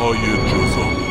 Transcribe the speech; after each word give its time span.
دستهای 0.00 0.36
جزامی 0.48 1.06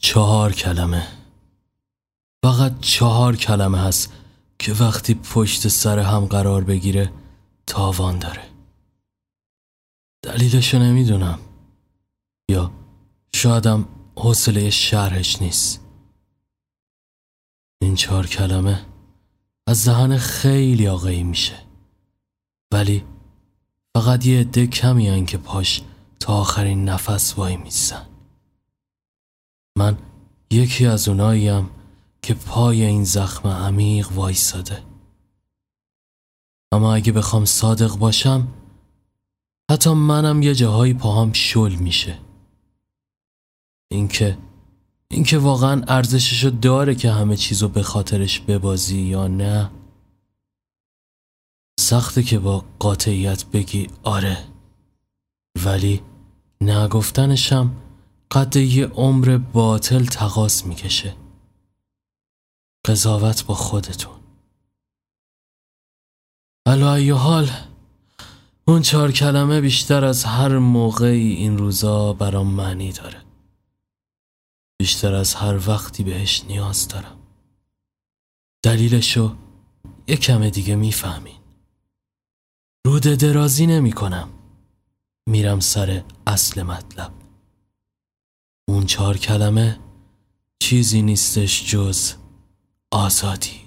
چهار 0.00 0.52
کلمه. 0.52 1.19
چهار 2.80 3.36
کلمه 3.36 3.78
هست 3.78 4.12
که 4.58 4.72
وقتی 4.72 5.14
پشت 5.14 5.68
سر 5.68 5.98
هم 5.98 6.26
قرار 6.26 6.64
بگیره 6.64 7.12
تاوان 7.66 8.18
داره. 8.18 8.42
دلیلشو 10.22 10.78
نمی‌دونم. 10.78 11.38
یا 12.50 12.70
شایدم 13.34 13.88
حوصله 14.16 14.70
شرحش 14.70 15.42
نیست. 15.42 15.86
این 17.82 17.94
چهار 17.94 18.26
کلمه 18.26 18.86
از 19.66 19.88
دهن 19.88 20.16
خیلی 20.16 20.88
آقایی 20.88 21.22
میشه. 21.22 21.56
ولی 22.72 23.04
فقط 23.96 24.26
یه 24.26 24.40
عده 24.40 24.66
کمی 24.66 25.26
که 25.26 25.38
پاش 25.38 25.82
تا 26.20 26.34
آخرین 26.34 26.84
نفس 26.84 27.38
وای 27.38 27.56
میسن. 27.56 28.06
من 29.78 29.98
یکی 30.50 30.86
از 30.86 31.08
اوناییم 31.08 31.70
که 32.22 32.34
پای 32.34 32.84
این 32.84 33.04
زخم 33.04 33.48
عمیق 33.48 34.12
وایساده. 34.12 34.82
اما 36.72 36.94
اگه 36.94 37.12
بخوام 37.12 37.44
صادق 37.44 37.96
باشم 37.96 38.48
حتی 39.70 39.90
منم 39.90 40.42
یه 40.42 40.54
جاهایی 40.54 40.94
پاهام 40.94 41.32
شل 41.32 41.74
میشه. 41.74 42.18
اینکه 43.90 44.38
اینکه 45.10 45.38
واقعا 45.38 45.82
ارزششو 45.88 46.50
داره 46.50 46.94
که 46.94 47.10
همه 47.10 47.36
چیزو 47.36 47.68
به 47.68 47.82
خاطرش 47.82 48.40
ببازی 48.40 49.00
یا 49.00 49.28
نه 49.28 49.70
سخته 51.80 52.22
که 52.22 52.38
با 52.38 52.64
قاطعیت 52.78 53.44
بگی 53.46 53.86
آره. 54.02 54.38
ولی 55.64 56.02
نگفتنشم 56.60 57.70
قد 58.30 58.56
یه 58.56 58.86
عمر 58.86 59.38
باطل 59.38 60.04
تقاس 60.04 60.66
می‌کشه. 60.66 61.14
قضاوت 62.90 63.44
با 63.44 63.54
خودتون. 63.54 64.20
علا 66.66 67.16
حال 67.16 67.50
اون 68.68 68.82
چهار 68.82 69.12
کلمه 69.12 69.60
بیشتر 69.60 70.04
از 70.04 70.24
هر 70.24 70.58
موقعی 70.58 71.32
این 71.32 71.58
روزا 71.58 72.12
برام 72.12 72.46
معنی 72.46 72.92
داره. 72.92 73.22
بیشتر 74.80 75.14
از 75.14 75.34
هر 75.34 75.68
وقتی 75.68 76.04
بهش 76.04 76.44
نیاز 76.44 76.88
دارم. 76.88 77.18
دلیلشو 78.64 79.36
یه 80.08 80.16
کم 80.16 80.48
دیگه 80.48 80.76
می‌فهمین. 80.76 81.38
رود 82.86 83.02
درازی 83.02 83.66
نمی 83.66 83.92
کنم 83.92 84.28
میرم 85.28 85.60
سر 85.60 86.04
اصل 86.26 86.62
مطلب. 86.62 87.12
اون 88.68 88.86
چهار 88.86 89.16
کلمه 89.16 89.80
چیزی 90.62 91.02
نیستش 91.02 91.70
جز 91.70 92.19
آزادی 92.92 93.60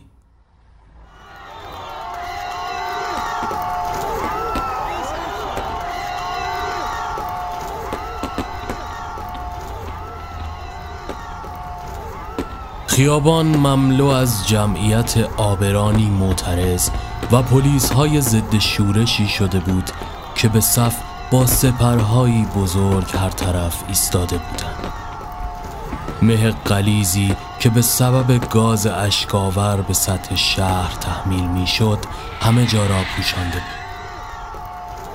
خیابان 12.87 13.45
مملو 13.45 14.05
از 14.05 14.47
جمعیت 14.47 15.17
آبرانی 15.37 16.09
معترض 16.09 16.89
و 17.31 17.41
پلیس 17.41 17.91
های 17.91 18.21
ضد 18.21 18.59
شورشی 18.59 19.27
شده 19.27 19.59
بود 19.59 19.89
که 20.35 20.49
به 20.49 20.59
صف 20.59 20.95
با 21.31 21.45
سپرهایی 21.45 22.45
بزرگ 22.55 23.15
هر 23.15 23.29
طرف 23.29 23.83
ایستاده 23.87 24.37
بودند. 24.37 24.93
مه 26.21 26.51
قلیزی 26.51 27.35
که 27.63 27.69
به 27.69 27.81
سبب 27.81 28.49
گاز 28.49 28.87
اشکاور 28.87 29.81
به 29.81 29.93
سطح 29.93 30.35
شهر 30.35 30.91
تحمیل 31.01 31.43
می‌شد 31.43 31.99
همه 32.41 32.65
جا 32.65 32.85
را 32.85 32.95
پوشانده 33.15 33.55
بود 33.55 33.83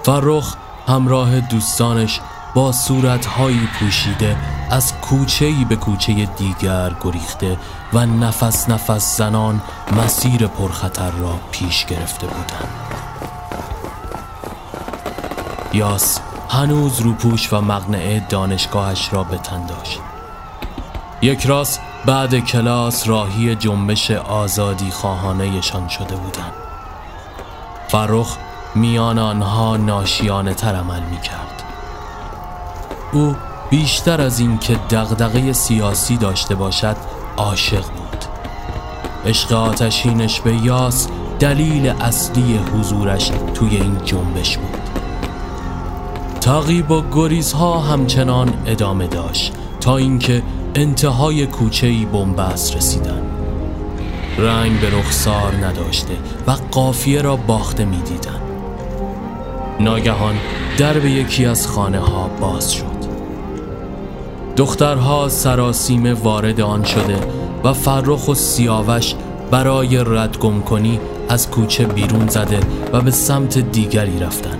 فرخ 0.03 0.55
همراه 0.89 1.41
دوستانش 1.41 2.21
با 2.55 2.73
صورتهایی 2.73 3.69
پوشیده 3.79 4.37
از 4.71 4.93
کوچه‌ای 4.95 5.65
به 5.65 5.77
کوچه 5.77 6.13
دیگر 6.25 6.93
گریخته 7.01 7.59
و 7.93 8.07
نفس 8.07 8.69
نفس 8.69 9.17
زنان 9.17 9.63
مسیر 9.97 10.47
پرخطر 10.47 11.11
را 11.11 11.41
پیش 11.51 11.85
گرفته 11.85 12.27
بودند. 12.27 12.69
یاس 15.73 16.21
هنوز 16.51 17.01
روپوش 17.01 17.53
و 17.53 17.61
مقنعه 17.61 18.21
دانشگاهش 18.21 19.13
را 19.13 19.25
به 19.25 19.39
تن 19.39 19.67
داشت. 19.67 20.01
یک 21.23 21.47
راست 21.47 21.81
بعد 22.09 22.39
کلاس 22.39 23.09
راهی 23.09 23.55
جنبش 23.55 24.11
آزادی 24.11 24.91
خواهانهشان 24.91 25.89
شده 25.89 26.17
بودند. 26.17 26.53
فرخ 27.89 28.37
میان 28.75 29.19
آنها 29.19 29.77
ناشیانه 29.77 30.55
تر 30.55 30.75
عمل 30.75 31.01
می 31.01 31.21
کرد. 31.21 31.63
او 33.13 33.37
بیشتر 33.71 34.21
از 34.21 34.41
اینکه 34.41 34.75
دغدغه 34.75 35.53
سیاسی 35.53 36.17
داشته 36.17 36.55
باشد 36.55 36.97
عاشق 37.37 37.85
بود 37.85 38.25
عشق 39.27 39.53
آتشینش 39.53 40.41
به 40.41 40.55
یاس 40.57 41.09
دلیل 41.41 41.87
اصلی 42.01 42.61
حضورش 42.75 43.31
توی 43.55 43.77
این 43.77 43.99
جنبش 44.05 44.59
بود 44.59 44.91
تاقیب 46.41 46.91
و 46.91 47.03
گریزها 47.13 47.81
همچنان 47.81 48.55
ادامه 48.67 49.07
داشت 49.07 49.53
تا 49.81 49.97
اینکه 49.97 50.43
انتهای 50.79 51.47
کوچه‌ای 51.47 52.05
بنبست 52.05 52.77
رسیدن. 52.77 53.23
رنگ 54.39 54.81
به 54.81 54.91
رخسار 54.99 55.55
نداشته 55.55 56.17
و 56.47 56.51
قافیه 56.51 57.23
را 57.23 57.37
باخته 57.37 57.85
می‌دیدند 57.85 58.41
ناگهان 59.81 60.35
درب 60.79 61.05
یکی 61.05 61.47
از 61.47 61.67
خانه 61.67 61.99
ها 61.99 62.31
باز 62.41 62.73
شد. 62.73 62.99
دخترها 64.57 65.29
سراسیمه 65.29 66.15
وارد 66.15 66.61
آن 66.61 66.85
شده 66.85 67.19
و 67.65 67.73
فرخ 67.73 68.29
و 68.29 68.35
سیاوش 68.35 69.15
برای 69.51 69.99
ردگم 69.99 70.61
کنی 70.61 71.01
از 71.29 71.51
کوچه 71.51 71.87
بیرون 71.87 72.29
زده 72.29 72.61
و 72.93 73.01
به 73.01 73.11
سمت 73.11 73.59
دیگری 73.59 74.19
رفتن. 74.19 74.59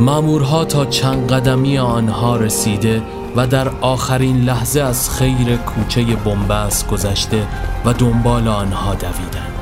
مامورها 0.00 0.64
تا 0.64 0.86
چند 0.86 1.32
قدمی 1.32 1.78
آنها 1.78 2.36
رسیده 2.36 3.02
و 3.36 3.46
در 3.46 3.68
آخرین 3.68 4.40
لحظه 4.40 4.80
از 4.80 5.10
خیر 5.10 5.56
کوچه 5.56 6.04
بنبست 6.04 6.88
گذشته 6.88 7.46
و 7.84 7.92
دنبال 7.92 8.48
آنها 8.48 8.94
دویدن 8.94 9.52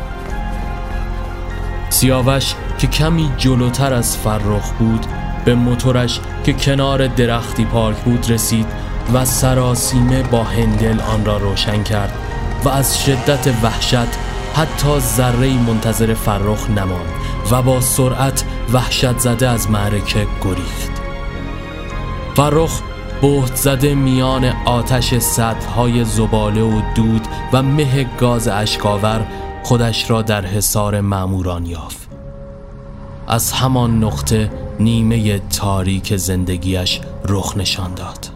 سیاوش 1.91 2.55
که 2.79 2.87
کمی 2.87 3.31
جلوتر 3.39 3.95
از 3.95 4.17
فرخ 4.17 4.73
بود 4.79 5.07
به 5.45 5.55
موتورش 5.55 6.21
که 6.45 6.53
کنار 6.53 7.07
درختی 7.07 7.65
پارک 7.65 7.97
بود 7.97 8.31
رسید 8.31 8.67
و 9.15 9.25
سراسیمه 9.25 10.23
با 10.23 10.45
هندل 10.45 11.01
آن 11.01 11.25
را 11.25 11.37
روشن 11.37 11.83
کرد 11.83 12.13
و 12.65 12.69
از 12.69 13.05
شدت 13.05 13.47
وحشت 13.63 14.19
حتی 14.55 15.01
ذره 15.01 15.53
منتظر 15.53 16.15
فرخ 16.15 16.71
نماند 16.71 17.11
و 17.51 17.63
با 17.63 17.81
سرعت 17.81 18.45
وحشت 18.73 19.19
زده 19.19 19.49
از 19.49 19.71
معرکه 19.71 20.27
گریخت. 20.45 20.91
فرخ 22.35 22.83
بهت 23.23 23.57
زده 23.57 23.95
میان 23.95 24.45
آتش 24.65 25.19
سطحهای 25.19 26.05
زباله 26.05 26.63
و 26.63 26.81
دود 26.95 27.29
و 27.53 27.63
مه 27.63 28.17
گاز 28.19 28.49
اشکاور 28.49 29.27
خودش 29.63 30.11
را 30.11 30.23
در 30.23 30.47
حصار 30.47 31.01
معموران 31.01 31.67
یافت. 31.67 32.09
از 33.29 33.53
همان 33.53 34.05
نقطه 34.05 34.51
نیمه 34.81 35.39
تاریک 35.39 36.17
زندگیش 36.17 37.01
رخ 37.29 37.57
نشان 37.57 37.95
داد. 37.95 38.31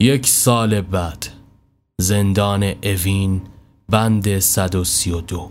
یک 0.00 0.26
سال 0.26 0.80
بعد 0.80 1.37
زندان 2.00 2.74
اوین 2.82 3.40
بند 3.88 4.38
132 4.38 5.50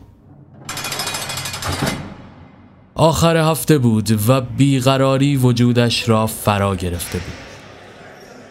آخر 2.95 3.37
هفته 3.37 3.77
بود 3.77 4.29
و 4.29 4.41
بیقراری 4.41 5.37
وجودش 5.37 6.09
را 6.09 6.27
فرا 6.27 6.75
گرفته 6.75 7.19
بود. 7.19 7.33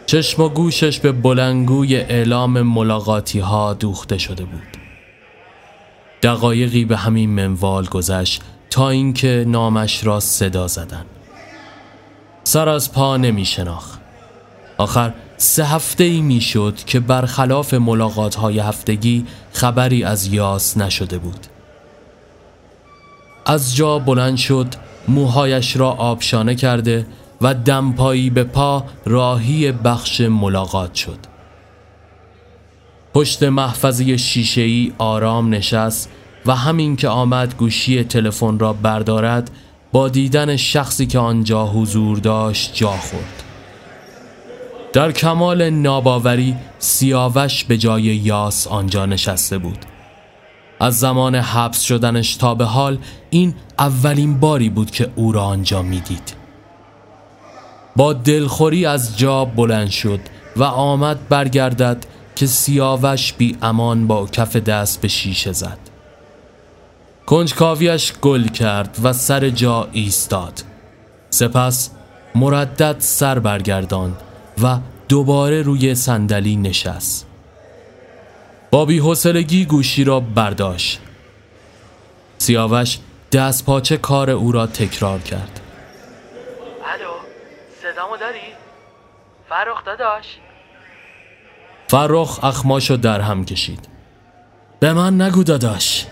چشم 0.07 0.43
و 0.43 0.49
گوشش 0.49 1.01
به 1.01 1.13
بلنگوی 1.13 1.97
اعلام 1.97 2.63
ملاقاتی 2.63 3.39
ها 3.39 3.75
دوخته 3.75 4.19
شده 4.19 4.45
بود. 4.45 4.77
دقایقی 6.23 6.85
به 6.85 6.97
همین 6.97 7.31
منوال 7.31 7.87
گذشت 7.87 8.43
تا 8.71 8.89
اینکه 8.89 9.45
نامش 9.49 10.05
را 10.05 10.21
صدا 10.21 10.67
زدن. 10.67 11.05
سر 12.45 12.69
از 12.69 12.93
پا 12.93 13.17
نمی 13.17 13.45
شناخ 13.45 13.99
آخر 14.79 15.13
سه 15.39 15.65
هفته 15.65 16.05
ای 16.05 16.21
می 16.21 16.41
شد 16.41 16.75
که 16.87 17.01
برخلاف 17.01 17.75
ملاقات 17.75 18.35
های 18.35 18.59
هفتگی 18.59 19.27
خبری 19.53 20.05
از 20.05 20.27
یاس 20.27 20.77
نشده 20.77 21.19
بود. 21.19 21.47
از 23.47 23.77
جا 23.77 23.99
بلند 23.99 24.37
شد 24.37 24.67
موهایش 25.09 25.77
را 25.77 25.91
آبشانه 25.91 26.55
کرده 26.55 27.07
و 27.41 27.55
دمپایی 27.55 28.31
به 28.31 28.45
پا 28.45 28.85
راهی 29.05 29.73
بخش 29.73 30.21
ملاقات 30.21 30.95
شد. 30.95 31.19
پشت 33.15 33.43
محفظه 33.43 34.17
شیشه‌ای 34.17 34.93
آرام 34.99 35.55
نشست 35.55 36.11
و 36.47 36.55
همین 36.57 36.97
که 36.97 37.09
آمد 37.09 37.57
گوشی 37.57 38.05
تلفن 38.05 38.59
را 38.59 38.73
بردارد 38.73 39.51
با 39.93 40.09
دیدن 40.09 40.57
شخصی 40.57 41.07
که 41.07 41.19
آنجا 41.19 41.67
حضور 41.67 42.19
داشت 42.19 42.75
جا 42.75 42.91
خورد. 42.91 43.46
در 44.93 45.13
کمال 45.13 45.71
ناباوری 45.71 46.57
سیاوش 46.79 47.65
به 47.65 47.79
جای 47.79 48.03
یاس 48.03 48.67
آنجا 48.67 49.07
نشسته 49.07 49.59
بود 49.59 49.79
از 50.81 50.99
زمان 50.99 51.35
حبس 51.35 51.83
شدنش 51.83 52.37
تا 52.37 52.55
به 52.55 52.65
حال 52.65 52.99
این 53.31 53.55
اولین 53.79 54.41
باری 54.41 54.69
بود 54.69 54.91
که 54.91 55.11
او 55.17 55.33
را 55.33 55.43
آنجا 55.43 55.83
می‌دید. 55.83 56.35
با 57.97 58.13
دلخوری 58.13 58.87
از 58.87 59.19
جا 59.19 59.45
بلند 59.45 59.91
شد 59.91 60.21
و 60.57 60.65
آمد 60.65 61.29
برگردد 61.29 62.07
که 62.37 62.47
سیاوش 62.47 63.33
بی 63.33 63.57
امان 63.63 64.07
با 64.07 64.27
کف 64.27 64.57
دست 64.57 65.01
به 65.01 65.09
شیشه 65.09 65.53
زد. 65.53 65.79
کنجکاویش 67.27 68.13
گل 68.23 68.49
کرد 68.49 68.99
و 69.03 69.13
سر 69.13 69.51
جا 69.51 69.89
ایستاد. 69.93 70.63
سپس 71.31 71.91
مردد 72.35 72.97
سر 72.99 73.39
برگردان 73.39 74.17
و 74.63 74.79
دوباره 75.09 75.63
روی 75.63 75.95
صندلی 75.95 76.57
نشست. 76.57 77.27
با 78.71 78.85
بیحسلگی 78.85 79.65
گوشی 79.65 80.05
را 80.05 80.21
برداشت 80.21 81.01
سیاوش 82.39 82.99
دست 83.33 83.67
پاچه 83.67 83.97
کار 83.97 84.31
او 84.31 84.53
را 84.53 84.67
تکرار 84.67 85.19
کرد 85.19 85.61
الو 86.85 87.11
صدامو 87.83 88.17
داری؟ 88.17 88.39
فرخ 89.49 89.85
داداش 89.85 90.25
فرخ 91.89 92.45
اخماشو 92.45 92.97
در 92.97 93.21
هم 93.21 93.45
کشید 93.45 93.89
به 94.81 94.93
من 94.93 95.21
نگو 95.21 95.43
داداش 95.43 96.07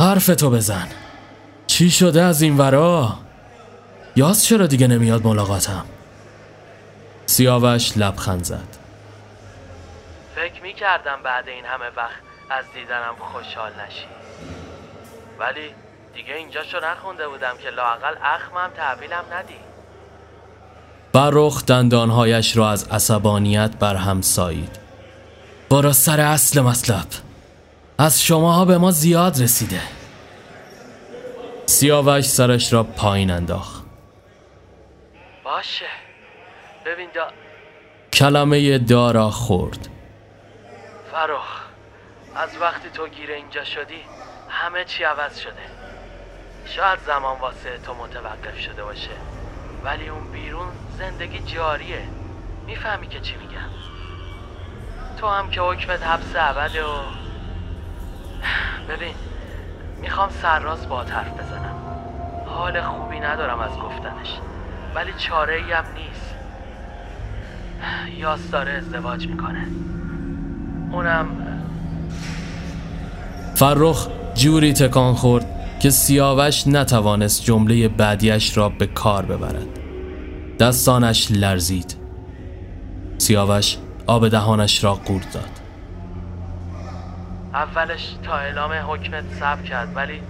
حرف 0.00 0.26
تو 0.26 0.50
بزن 0.50 0.88
چی 1.66 1.90
شده 1.90 2.22
از 2.22 2.42
این 2.42 2.58
ورا؟ 2.58 3.18
یاس 4.16 4.44
چرا 4.44 4.66
دیگه 4.66 4.86
نمیاد 4.86 5.26
ملاقاتم؟ 5.26 5.84
سیاوش 7.30 7.92
لبخند 7.96 8.44
زد. 8.44 8.76
فکر 10.34 10.62
می 10.62 10.74
کردم 10.74 11.22
بعد 11.22 11.48
این 11.48 11.64
همه 11.64 11.86
وقت 11.96 12.22
از 12.50 12.64
دیدنم 12.74 13.14
خوشحال 13.18 13.72
نشی. 13.72 14.06
ولی 15.38 15.74
دیگه 16.14 16.34
اینجا 16.34 16.64
شو 16.64 16.78
نخونده 16.84 17.28
بودم 17.28 17.56
که 17.62 17.70
لاقل 17.70 18.14
اخمم 18.22 18.70
تحویلم 18.76 19.24
ندی. 19.32 19.56
برخ 21.12 21.66
دندانهایش 21.66 22.56
را 22.56 22.70
از 22.70 22.88
عصبانیت 22.88 23.76
بر 23.76 23.96
هم 23.96 24.22
سایید. 24.22 24.78
برو 25.70 25.92
سر 25.92 26.20
اصل 26.20 26.60
مطلب. 26.60 27.06
از 27.98 28.22
شماها 28.22 28.64
به 28.64 28.78
ما 28.78 28.90
زیاد 28.90 29.42
رسیده. 29.42 29.82
سیاوش 31.66 32.24
سرش 32.24 32.72
را 32.72 32.82
پایین 32.82 33.30
انداخت. 33.30 33.84
باشه. 35.44 35.99
ببین 36.84 37.10
دا 37.14 37.28
کلمه 38.12 38.78
دارا 38.78 39.30
خورد. 39.30 39.88
فروخ 41.12 41.60
از 42.34 42.56
وقتی 42.60 42.90
تو 42.90 43.08
گیر 43.08 43.30
اینجا 43.30 43.64
شدی 43.64 44.04
همه 44.48 44.84
چی 44.84 45.04
عوض 45.04 45.38
شده. 45.38 45.62
شاید 46.64 46.98
زمان 46.98 47.40
واسه 47.40 47.78
تو 47.78 47.94
متوقف 47.94 48.60
شده 48.60 48.84
باشه 48.84 49.10
ولی 49.84 50.08
اون 50.08 50.32
بیرون 50.32 50.68
زندگی 50.98 51.38
جاریه. 51.38 52.08
می‌فهمی 52.66 53.08
که 53.08 53.20
چی 53.20 53.36
میگم. 53.36 53.70
تو 55.20 55.26
هم 55.26 55.50
که 55.50 55.60
حکمت 55.60 56.02
حبس 56.02 56.32
ابده 56.36 56.84
و 56.84 56.98
ببین 58.88 59.14
می‌خوام 60.00 60.30
سرراز 60.30 60.88
با 60.88 61.02
حرف 61.02 61.32
بزنم. 61.40 61.76
حال 62.46 62.82
خوبی 62.82 63.20
ندارم 63.20 63.60
از 63.60 63.78
گفتنش 63.78 64.40
ولی 64.94 65.12
چاره 65.12 65.54
ای 65.54 65.72
هم 65.72 65.84
نیست. 65.94 66.29
یاس 68.18 68.50
داره 68.50 68.72
ازدواج 68.72 69.26
می‌کنه. 69.26 69.66
اونم 70.92 71.26
فرخ 73.54 74.08
جوری 74.34 74.72
تکان 74.72 75.14
خورد 75.14 75.46
که 75.80 75.90
سیاوش 75.90 76.66
نتوانست 76.66 77.44
جمله 77.44 77.88
بعدیش 77.88 78.56
را 78.56 78.68
به 78.68 78.86
کار 78.86 79.26
ببرد. 79.26 79.66
دستانش 80.58 81.30
لرزید. 81.30 81.96
سیاوش 83.18 83.76
آب 84.06 84.28
دهانش 84.28 84.84
را 84.84 84.94
قورت 84.94 85.32
داد. 85.32 85.60
اولش 87.54 88.16
تا 88.22 88.36
اعلام 88.36 88.72
حکمت 88.72 89.24
صبر 89.40 89.62
کرد 89.62 89.96
ولی 89.96 90.20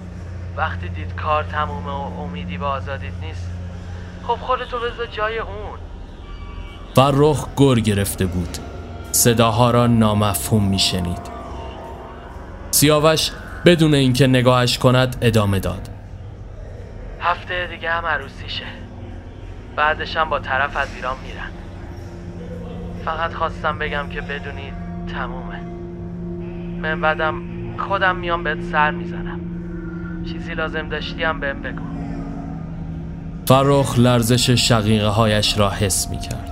وقتی 0.56 0.88
دید 0.88 1.14
کار 1.14 1.44
تمومه 1.44 1.90
و 1.90 2.20
امیدی 2.20 2.58
به 2.58 2.66
آزادیت 2.66 3.12
نیست 3.22 3.50
خب 4.22 4.34
خودتو 4.34 4.76
بذار 4.78 5.06
جای 5.06 5.38
اون. 5.38 5.78
فرخ 6.94 7.46
گر 7.56 7.74
گرفته 7.74 8.26
بود. 8.26 8.58
صداها 9.12 9.70
را 9.70 9.86
نامفهوم 9.86 10.64
میشنید. 10.64 11.30
سیاوش 12.70 13.30
بدون 13.64 13.94
اینکه 13.94 14.26
نگاهش 14.26 14.78
کند 14.78 15.16
ادامه 15.22 15.60
داد. 15.60 15.88
هفته 17.20 17.66
دیگه 17.70 17.90
هم 17.90 18.06
عروسیشه 18.06 18.64
بعدش 19.76 20.16
هم 20.16 20.30
با 20.30 20.38
طرف 20.38 20.76
از 20.76 20.88
ایران 20.96 21.16
میرن. 21.26 21.50
فقط 23.04 23.34
خواستم 23.34 23.78
بگم 23.78 24.08
که 24.08 24.20
بدونید 24.20 24.74
تمومه. 25.14 25.60
من 26.80 27.00
بعدم 27.00 27.42
خودم 27.78 28.16
میام 28.16 28.44
بهت 28.44 28.62
سر 28.72 28.90
می‌زنم. 28.90 29.40
چیزی 30.32 30.54
لازم 30.54 30.88
داشتی 30.88 31.22
هم 31.22 31.40
بهم 31.40 31.62
بگو. 31.62 31.82
فرخ 33.46 33.98
لرزش 33.98 34.50
شقیقه 34.50 35.08
هایش 35.08 35.58
را 35.58 35.70
حس 35.70 36.08
می 36.10 36.18
کرد 36.18 36.49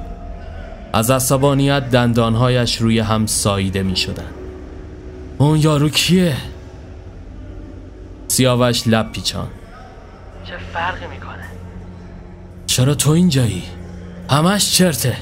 از 0.92 1.10
عصبانیت 1.10 1.90
دندانهایش 1.90 2.76
روی 2.76 2.98
هم 3.00 3.26
ساییده 3.26 3.82
می 3.82 3.96
شدن. 3.96 4.30
اون 5.38 5.58
یارو 5.58 5.88
کیه؟ 5.88 6.36
سیاوش 8.28 8.86
لب 8.86 9.12
پیچان 9.12 9.48
چه 10.44 10.52
فرقی 10.72 11.06
می‌کنه 11.06 11.44
چرا 12.66 12.94
تو 12.94 13.10
اینجایی؟ 13.10 13.62
همش 14.30 14.72
چرته 14.72 15.16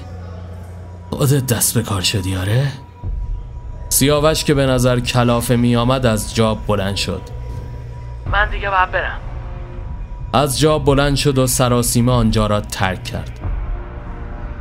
خودت 1.11 1.47
دست 1.47 1.75
به 1.75 1.83
کار 1.83 2.01
شدی 2.01 2.37
آره؟ 2.37 2.73
سیاوش 3.89 4.45
که 4.45 4.55
به 4.55 4.67
نظر 4.67 5.01
کلافه 5.01 5.57
می 5.57 5.77
آمد 5.77 6.07
از 6.07 6.35
جا 6.35 6.55
بلند 6.55 6.97
شد 6.97 7.23
من 8.33 8.51
دیگه 8.51 8.71
باید 8.71 8.91
برم 8.91 9.21
از 10.33 10.61
جا 10.61 10.79
بلند 10.79 11.17
شد 11.17 11.39
و 11.39 11.47
سراسیمه 11.47 12.13
آنجا 12.13 12.47
را 12.47 12.61
ترک 12.61 13.05
کرد 13.05 13.36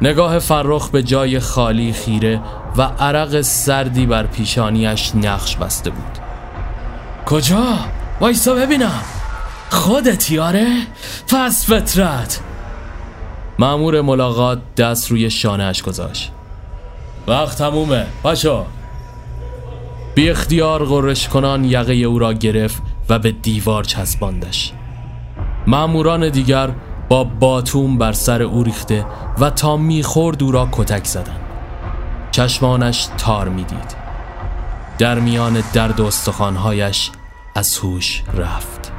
نگاه 0.01 0.39
فرخ 0.39 0.89
به 0.89 1.03
جای 1.03 1.39
خالی 1.39 1.93
خیره 1.93 2.41
و 2.77 2.81
عرق 2.81 3.41
سردی 3.41 4.05
بر 4.05 4.23
پیشانیش 4.23 5.15
نقش 5.15 5.55
بسته 5.55 5.89
بود. 5.89 6.17
کجا؟ 7.25 7.65
وایسا 8.19 8.55
ببینم. 8.55 9.01
خودت 9.69 10.31
یاره؟ 10.31 10.67
پس 11.27 11.71
فطرت. 11.71 12.39
معمور 13.59 14.01
ملاقات 14.01 14.59
دست 14.77 15.11
روی 15.11 15.29
شانهش 15.29 15.81
گذاشت. 15.81 16.31
وقت 17.27 17.57
تمومه 17.57 18.05
پاشو 18.23 18.65
بی 20.15 20.29
اختیار 20.29 20.85
غرش 20.85 21.27
کنان 21.27 21.63
یقه 21.65 21.93
او 21.93 22.19
را 22.19 22.33
گرفت 22.33 22.81
و 23.09 23.19
به 23.19 23.31
دیوار 23.31 23.83
چسباندش. 23.83 24.71
معموران 25.67 26.29
دیگر 26.29 26.69
با 27.09 27.23
باتوم 27.23 27.97
بر 27.97 28.13
سر 28.13 28.41
او 28.41 28.63
ریخته 28.63 29.05
و 29.39 29.49
تا 29.49 29.77
می‌خورد 29.77 30.43
او 30.43 30.51
را 30.51 30.69
کتک 30.71 31.05
زدن. 31.05 31.39
چشمانش 32.31 33.09
تار 33.17 33.49
می‌دید 33.49 33.95
در 34.97 35.19
میان 35.19 35.63
درد 35.73 35.99
و 35.99 36.05
استخوانهایش 36.05 37.11
از 37.55 37.77
هوش 37.77 38.23
رفت. 38.33 38.91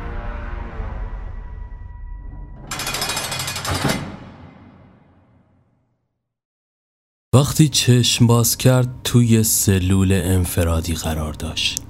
وقتی 7.34 7.68
چشم 7.68 8.26
باز 8.26 8.56
کرد 8.56 8.88
توی 9.04 9.42
سلول 9.42 10.12
انفرادی 10.24 10.94
قرار 10.94 11.32
داشت. 11.32 11.82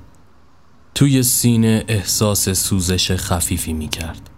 توی 0.95 1.23
سینه 1.23 1.85
احساس 1.89 2.49
سوزش 2.49 3.11
خفیفی 3.11 3.73
می 3.73 3.89
کرد. 3.89 4.31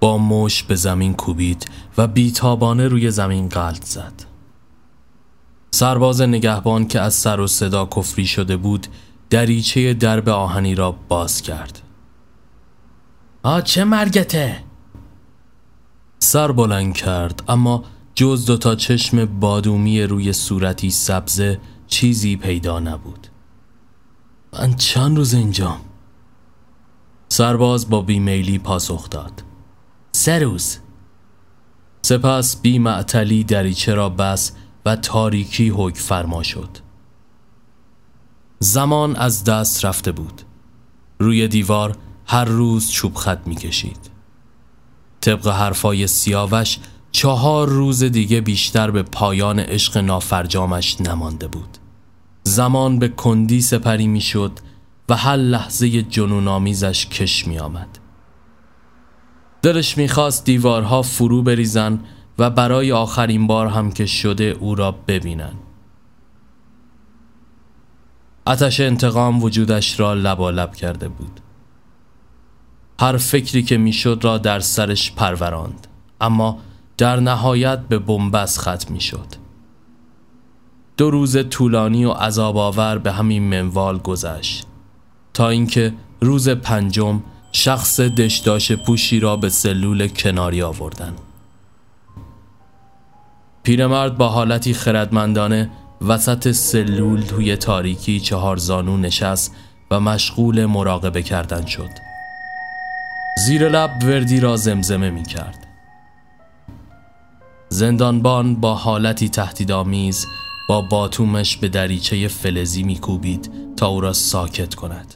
با 0.00 0.18
مش 0.18 0.62
به 0.62 0.74
زمین 0.74 1.14
کوبید 1.14 1.70
و 1.98 2.06
بیتابانه 2.06 2.88
روی 2.88 3.10
زمین 3.10 3.48
قلط 3.48 3.84
زد. 3.84 4.12
سرباز 5.70 6.20
نگهبان 6.20 6.88
که 6.88 7.00
از 7.00 7.14
سر 7.14 7.40
و 7.40 7.46
صدا 7.46 7.86
کفری 7.86 8.26
شده 8.26 8.56
بود 8.56 8.86
دریچه 9.30 9.94
درب 9.94 10.28
آهنی 10.28 10.74
را 10.74 10.92
باز 11.08 11.42
کرد. 11.42 11.82
آ 13.42 13.60
چه 13.60 13.84
مرگته؟ 13.84 14.62
سر 16.18 16.52
بلند 16.52 16.94
کرد 16.94 17.42
اما 17.48 17.84
جز 18.14 18.46
دوتا 18.46 18.74
چشم 18.74 19.24
بادومی 19.24 20.02
روی 20.02 20.32
صورتی 20.32 20.90
سبزه 20.90 21.60
چیزی 21.86 22.36
پیدا 22.36 22.80
نبود. 22.80 23.26
من 24.52 24.74
چند 24.74 25.16
روز 25.16 25.34
اینجام؟ 25.34 25.80
سرباز 27.28 27.90
با 27.90 28.02
بیمیلی 28.02 28.58
پاسخ 28.58 29.10
داد. 29.10 29.42
سه 30.12 30.38
روز 30.38 30.78
سپس 32.02 32.56
بی 32.56 32.78
معتلی 32.78 33.44
دریچه 33.44 33.94
را 33.94 34.08
بس 34.08 34.52
و 34.86 34.96
تاریکی 34.96 35.68
حک 35.68 35.96
فرما 35.96 36.42
شد. 36.42 36.68
زمان 38.58 39.16
از 39.16 39.44
دست 39.44 39.84
رفته 39.84 40.12
بود. 40.12 40.42
روی 41.18 41.48
دیوار 41.48 41.96
هر 42.26 42.44
روز 42.44 42.90
چوب 42.90 43.14
خط 43.14 43.46
می 43.46 43.56
کشید. 43.56 44.10
طبق 45.20 45.48
حرفای 45.48 46.06
سیاوش 46.06 46.78
چهار 47.12 47.68
روز 47.68 48.02
دیگه 48.02 48.40
بیشتر 48.40 48.90
به 48.90 49.02
پایان 49.02 49.60
عشق 49.60 49.98
نافرجامش 49.98 51.00
نمانده 51.00 51.48
بود. 51.48 51.78
زمان 52.44 52.98
به 52.98 53.08
کندی 53.08 53.60
سپری 53.60 54.06
می 54.06 54.20
شد 54.20 54.52
و 55.08 55.16
هر 55.16 55.36
لحظه 55.36 56.02
جنونآمیزش 56.02 57.06
کش 57.06 57.46
می 57.46 57.58
آمد. 57.58 57.99
دلش 59.62 59.98
می‌خواست 59.98 60.44
دیوارها 60.44 61.02
فرو 61.02 61.42
بریزن 61.42 62.00
و 62.38 62.50
برای 62.50 62.92
آخرین 62.92 63.46
بار 63.46 63.66
هم 63.66 63.92
که 63.92 64.06
شده 64.06 64.44
او 64.44 64.74
را 64.74 64.92
ببینن. 64.92 65.52
آتش 68.44 68.80
انتقام 68.80 69.42
وجودش 69.42 70.00
را 70.00 70.14
لبالب 70.14 70.74
کرده 70.74 71.08
بود. 71.08 71.40
هر 73.00 73.16
فکری 73.16 73.62
که 73.62 73.78
می‌شد 73.78 74.20
را 74.22 74.38
در 74.38 74.60
سرش 74.60 75.12
پروراند 75.12 75.86
اما 76.20 76.58
در 76.98 77.20
نهایت 77.20 77.78
به 77.78 77.98
بنبست 77.98 78.58
ختم 78.58 78.92
می‌شد. 78.92 79.26
دو 80.96 81.10
روز 81.10 81.48
طولانی 81.48 82.04
و 82.04 82.10
عذاب 82.10 82.56
آور 82.56 82.98
به 82.98 83.12
همین 83.12 83.42
منوال 83.42 83.98
گذشت 83.98 84.66
تا 85.34 85.48
اینکه 85.48 85.94
روز 86.20 86.48
پنجم 86.48 87.22
شخص 87.52 88.00
دشداش 88.00 88.72
پوشی 88.72 89.20
را 89.20 89.36
به 89.36 89.48
سلول 89.48 90.08
کناری 90.08 90.62
آوردن. 90.62 91.12
پیرمرد 93.62 94.18
با 94.18 94.28
حالتی 94.28 94.74
خردمندانه 94.74 95.70
وسط 96.00 96.52
سلول 96.52 97.22
توی 97.22 97.56
تاریکی 97.56 98.20
چهار 98.20 98.56
زانو 98.56 98.96
نشست 98.96 99.54
و 99.90 100.00
مشغول 100.00 100.66
مراقبه 100.66 101.22
کردن 101.22 101.66
شد. 101.66 101.90
زیر 103.46 103.68
لب 103.68 103.90
وردی 104.02 104.40
را 104.40 104.56
زمزمه 104.56 105.10
می 105.10 105.22
کرد. 105.22 105.66
زندانبان 107.68 108.54
با 108.54 108.74
حالتی 108.74 109.28
تهدیدآمیز 109.28 110.26
با 110.68 110.80
باتومش 110.80 111.56
به 111.56 111.68
دریچه 111.68 112.28
فلزی 112.28 112.82
میکوبید 112.82 113.50
تا 113.76 113.86
او 113.86 114.00
را 114.00 114.12
ساکت 114.12 114.74
کند. 114.74 115.14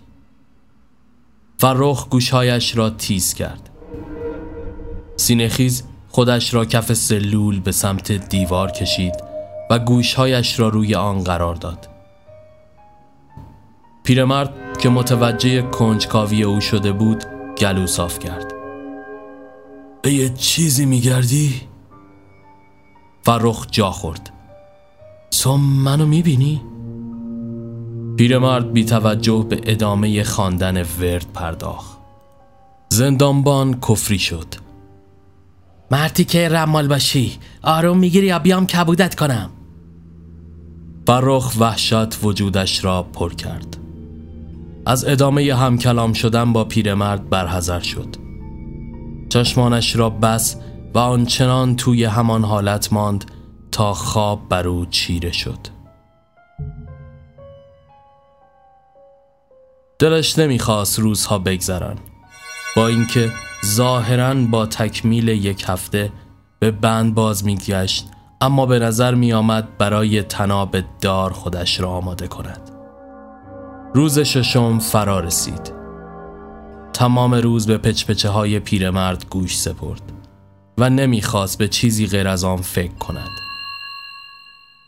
فرخ 1.58 2.08
گوشهایش 2.08 2.76
را 2.76 2.90
تیز 2.90 3.34
کرد 3.34 3.70
سینهخیز 5.16 5.82
خودش 6.08 6.54
را 6.54 6.64
کف 6.64 6.92
سلول 6.92 7.60
به 7.60 7.72
سمت 7.72 8.12
دیوار 8.12 8.70
کشید 8.70 9.14
و 9.70 9.78
گوشهایش 9.78 10.60
را 10.60 10.68
روی 10.68 10.94
آن 10.94 11.24
قرار 11.24 11.54
داد 11.54 11.88
پیرمرد 14.04 14.78
که 14.78 14.88
متوجه 14.88 15.62
کنجکاوی 15.62 16.42
او 16.42 16.60
شده 16.60 16.92
بود 16.92 17.24
گلو 17.58 17.86
صاف 17.86 18.18
کرد 18.18 18.52
یه 20.04 20.28
چیزی 20.28 20.86
میگردی؟ 20.86 21.60
فرخ 23.22 23.66
جا 23.70 23.90
خورد 23.90 24.30
تو 25.30 25.56
منو 25.56 26.06
می‌بینی؟ 26.06 26.62
پیرمرد 28.16 28.72
بی 28.72 28.84
توجه 28.84 29.46
به 29.48 29.60
ادامه 29.64 30.24
خواندن 30.24 30.82
ورد 30.82 31.26
پرداخت. 31.34 31.98
زندانبان 32.88 33.80
کفری 33.80 34.18
شد. 34.18 34.46
مردی 35.90 36.24
که 36.24 36.48
رمال 36.48 36.88
باشی 36.88 37.38
آروم 37.62 37.98
می‌گیری 37.98 38.26
یا 38.26 38.38
بیام 38.38 38.66
کبودت 38.66 39.14
کنم. 39.14 39.50
فرخ 41.06 41.52
وحشت 41.58 42.24
وجودش 42.24 42.84
را 42.84 43.02
پر 43.02 43.34
کرد. 43.34 43.76
از 44.86 45.04
ادامه 45.04 45.54
هم 45.54 45.78
کلام 45.78 46.12
شدن 46.12 46.52
با 46.52 46.64
پیرمرد 46.64 47.30
برحضر 47.30 47.80
شد. 47.80 48.16
چشمانش 49.28 49.96
را 49.96 50.10
بس 50.10 50.56
و 50.94 50.98
آنچنان 50.98 51.76
توی 51.76 52.04
همان 52.04 52.44
حالت 52.44 52.92
ماند 52.92 53.24
تا 53.72 53.92
خواب 53.92 54.48
بر 54.48 54.68
او 54.68 54.86
چیره 54.86 55.32
شد. 55.32 55.58
دلش 59.98 60.38
نمی‌خواست 60.38 60.98
روزها 60.98 61.38
بگذرن. 61.38 61.96
با 62.76 62.86
اینکه 62.86 63.32
ظاهرا 63.66 64.34
با 64.34 64.66
تکمیل 64.66 65.28
یک 65.28 65.64
هفته 65.66 66.12
به 66.58 66.70
بند 66.70 67.14
باز 67.14 67.44
میگشت 67.44 68.06
اما 68.40 68.66
به 68.66 68.78
نظر 68.78 69.14
می 69.14 69.32
آمد 69.32 69.78
برای 69.78 70.22
تناب 70.22 70.76
دار 71.00 71.32
خودش 71.32 71.80
را 71.80 71.90
آماده 71.90 72.26
کند. 72.26 72.70
روز 73.94 74.18
ششم 74.18 74.78
فرا 74.78 75.20
رسید. 75.20 75.72
تمام 76.92 77.34
روز 77.34 77.66
به 77.66 77.78
پچپچه 77.78 78.28
های 78.28 78.60
پیرمرد 78.60 79.26
گوش 79.30 79.58
سپرد 79.58 80.12
و 80.78 80.90
نمی‌خواست 80.90 81.58
به 81.58 81.68
چیزی 81.68 82.06
غیر 82.06 82.28
از 82.28 82.44
آن 82.44 82.56
فکر 82.56 82.94
کند. 82.94 83.30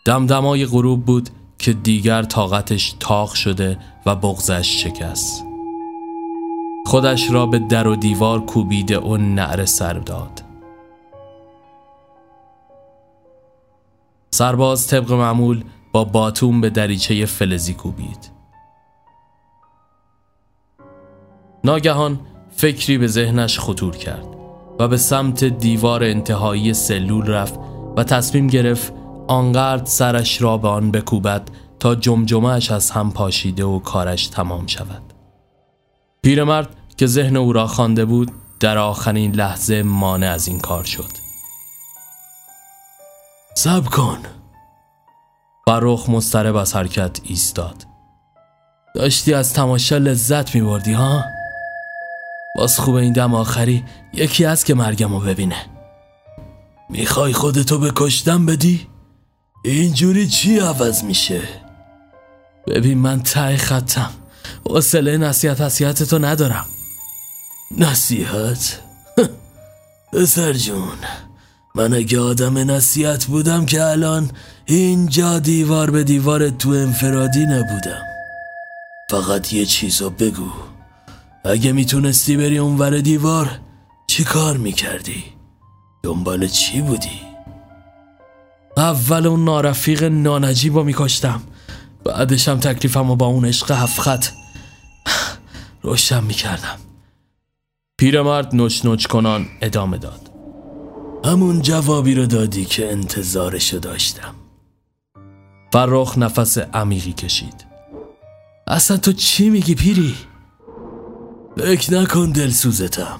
دمدمای 0.05 0.65
غروب 0.65 1.05
بود 1.05 1.29
که 1.59 1.73
دیگر 1.73 2.23
طاقتش 2.23 2.95
تاق 2.99 3.33
شده 3.33 3.77
و 4.07 4.15
بغزش 4.15 4.83
شکست. 4.83 5.45
خودش 6.85 7.31
را 7.31 7.45
به 7.45 7.59
در 7.59 7.87
و 7.87 7.95
دیوار 7.95 8.45
کوبیده 8.45 8.99
و 8.99 9.17
نعره 9.17 9.65
سر 9.65 9.93
داد. 9.93 10.43
سرباز 14.31 14.87
طبق 14.87 15.11
معمول 15.11 15.63
با 15.91 16.03
باتوم 16.03 16.61
به 16.61 16.69
دریچه 16.69 17.25
فلزی 17.25 17.73
کوبید. 17.73 18.31
ناگهان 21.63 22.19
فکری 22.51 22.97
به 22.97 23.07
ذهنش 23.07 23.59
خطور 23.59 23.95
کرد 23.95 24.27
و 24.79 24.87
به 24.87 24.97
سمت 24.97 25.43
دیوار 25.43 26.03
انتهایی 26.03 26.73
سلول 26.73 27.27
رفت 27.27 27.59
و 27.97 28.03
تصمیم 28.03 28.47
گرفت 28.47 28.93
آنقدر 29.27 29.85
سرش 29.85 30.41
را 30.41 30.57
به 30.57 30.67
آن 30.67 30.91
بکوبد 30.91 31.49
تا 31.79 31.95
جمجمهش 31.95 32.71
از 32.71 32.91
هم 32.91 33.11
پاشیده 33.11 33.63
و 33.63 33.79
کارش 33.79 34.27
تمام 34.27 34.67
شود 34.67 35.13
پیرمرد 36.21 36.75
که 36.97 37.07
ذهن 37.07 37.37
او 37.37 37.53
را 37.53 37.67
خوانده 37.67 38.05
بود 38.05 38.31
در 38.59 38.77
آخرین 38.77 39.31
لحظه 39.31 39.83
مانع 39.83 40.31
از 40.31 40.47
این 40.47 40.59
کار 40.59 40.83
شد 40.83 41.11
سب 43.55 43.85
کن 43.85 44.17
فرخ 45.65 46.09
مسترب 46.09 46.55
از 46.55 46.75
حرکت 46.75 47.19
ایستاد 47.23 47.85
داشتی 48.95 49.33
از 49.33 49.53
تماشا 49.53 49.97
لذت 49.97 50.55
می 50.55 50.61
بردی 50.61 50.93
ها؟ 50.93 51.23
باز 52.57 52.79
خوب 52.79 52.95
این 52.95 53.13
دم 53.13 53.33
آخری 53.33 53.83
یکی 54.13 54.45
از 54.45 54.63
که 54.63 54.73
مرگمو 54.73 55.19
ببینه 55.19 55.65
می‌خوای 56.89 57.33
خودتو 57.33 57.79
به 57.79 57.91
کشتن 57.95 58.45
بدی؟ 58.45 58.87
اینجوری 59.65 60.27
چی 60.27 60.59
عوض 60.59 61.03
میشه؟ 61.03 61.66
ببین 62.67 62.97
من 62.97 63.19
ته 63.23 63.57
خطم 63.57 64.09
حوصله 64.69 65.17
نصیحت 65.17 65.61
حسیحت 65.61 66.13
ندارم 66.13 66.65
نصیحت؟ 67.77 68.79
پسر 70.13 70.53
جون 70.53 70.97
من 71.75 71.93
اگه 71.93 72.19
آدم 72.19 72.57
نصیحت 72.57 73.25
بودم 73.25 73.65
که 73.65 73.83
الان 73.83 74.31
اینجا 74.65 75.39
دیوار 75.39 75.91
به 75.91 76.03
دیوار 76.03 76.49
تو 76.49 76.69
انفرادی 76.69 77.45
نبودم 77.45 78.01
فقط 79.09 79.53
یه 79.53 79.65
چیزو 79.65 80.09
بگو 80.09 80.49
اگه 81.45 81.71
می‌تونستی 81.71 82.37
بری 82.37 82.57
اونور 82.57 82.97
دیوار 82.99 83.59
چی 84.07 84.23
کار 84.23 84.57
می‌کردی؟ 84.57 85.23
دنبال 86.03 86.47
چی 86.47 86.81
بودی؟ 86.81 87.21
اول 88.77 89.27
اون 89.27 89.45
نارفیق 89.45 90.03
نانجیب 90.03 90.75
رو 90.75 90.83
میکشتم 90.83 91.41
بعدشم 92.07 92.59
تکلیفم 92.59 93.09
رو 93.09 93.15
با 93.15 93.25
اون 93.25 93.45
عشق 93.45 93.71
هفخط 93.71 94.27
روشن 95.81 96.23
می‌کردم. 96.23 96.77
پیرمرد 97.97 98.55
نوچ 98.55 98.85
نوچ 98.85 99.05
کنان 99.05 99.45
ادامه 99.61 99.97
داد. 99.97 100.31
همون 101.25 101.61
جوابی 101.61 102.15
رو 102.15 102.25
دادی 102.25 102.65
که 102.65 102.91
انتظارشو 102.91 103.77
داشتم. 103.77 104.35
فرخ 105.73 106.17
نفس 106.17 106.57
عمیقی 106.57 107.13
کشید. 107.13 107.65
اصلا 108.67 108.97
تو 108.97 109.13
چی 109.13 109.49
میگی 109.49 109.75
پیری؟ 109.75 110.15
فکر 111.57 111.93
نکن 111.93 112.31
دلسوزتم 112.31 113.19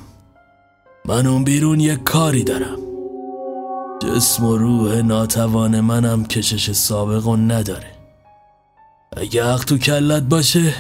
من 1.05 1.27
اون 1.27 1.43
بیرون 1.43 1.79
یک 1.79 2.03
کاری 2.03 2.43
دارم. 2.43 2.77
جسم 4.01 4.45
و 4.45 4.57
روح 4.57 5.01
ناتوان 5.01 5.79
منم 5.79 6.25
کشش 6.25 6.71
سابق 6.71 7.27
و 7.27 7.35
نداره. 7.35 7.96
اگه 9.17 9.45
حق 9.45 9.65
تو 9.65 9.77
کلت 9.77 10.23
باشه 10.23 10.73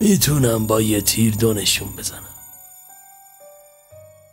می‌تونم 0.00 0.66
با 0.66 0.80
یه 0.80 1.00
تیر 1.00 1.34
دونشون 1.34 1.88
بزنم. 1.98 2.22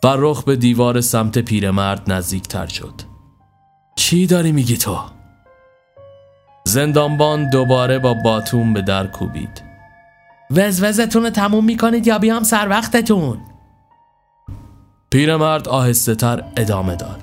فرخ 0.01 0.43
به 0.43 0.55
دیوار 0.55 1.01
سمت 1.01 1.39
پیرمرد 1.39 2.11
نزدیک 2.11 2.47
تر 2.47 2.67
شد. 2.67 2.93
چی 3.95 4.27
داری 4.27 4.51
میگی 4.51 4.77
تو؟ 4.77 4.99
زندانبان 6.65 7.49
دوباره 7.49 7.99
با 7.99 8.13
باتون 8.13 8.73
به 8.73 8.81
در 8.81 9.07
کوبید. 9.07 9.63
وزوزتون 10.51 11.23
رو 11.23 11.29
تموم 11.29 11.65
می‌کنید 11.65 12.07
یا 12.07 12.19
بیام 12.19 12.43
سر 12.43 12.67
وقتتون؟ 12.69 13.39
پیرمرد 15.09 15.67
آهسته 15.67 16.15
تر 16.15 16.43
ادامه 16.57 16.95
داد. 16.95 17.19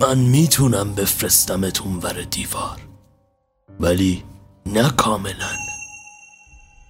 من 0.00 0.18
می‌تونم 0.18 0.94
بفرستمتون 0.94 1.96
ور 1.96 2.22
دیوار. 2.30 2.80
ولی 3.80 4.22
نه 4.66 4.90
کاملا. 4.90 5.52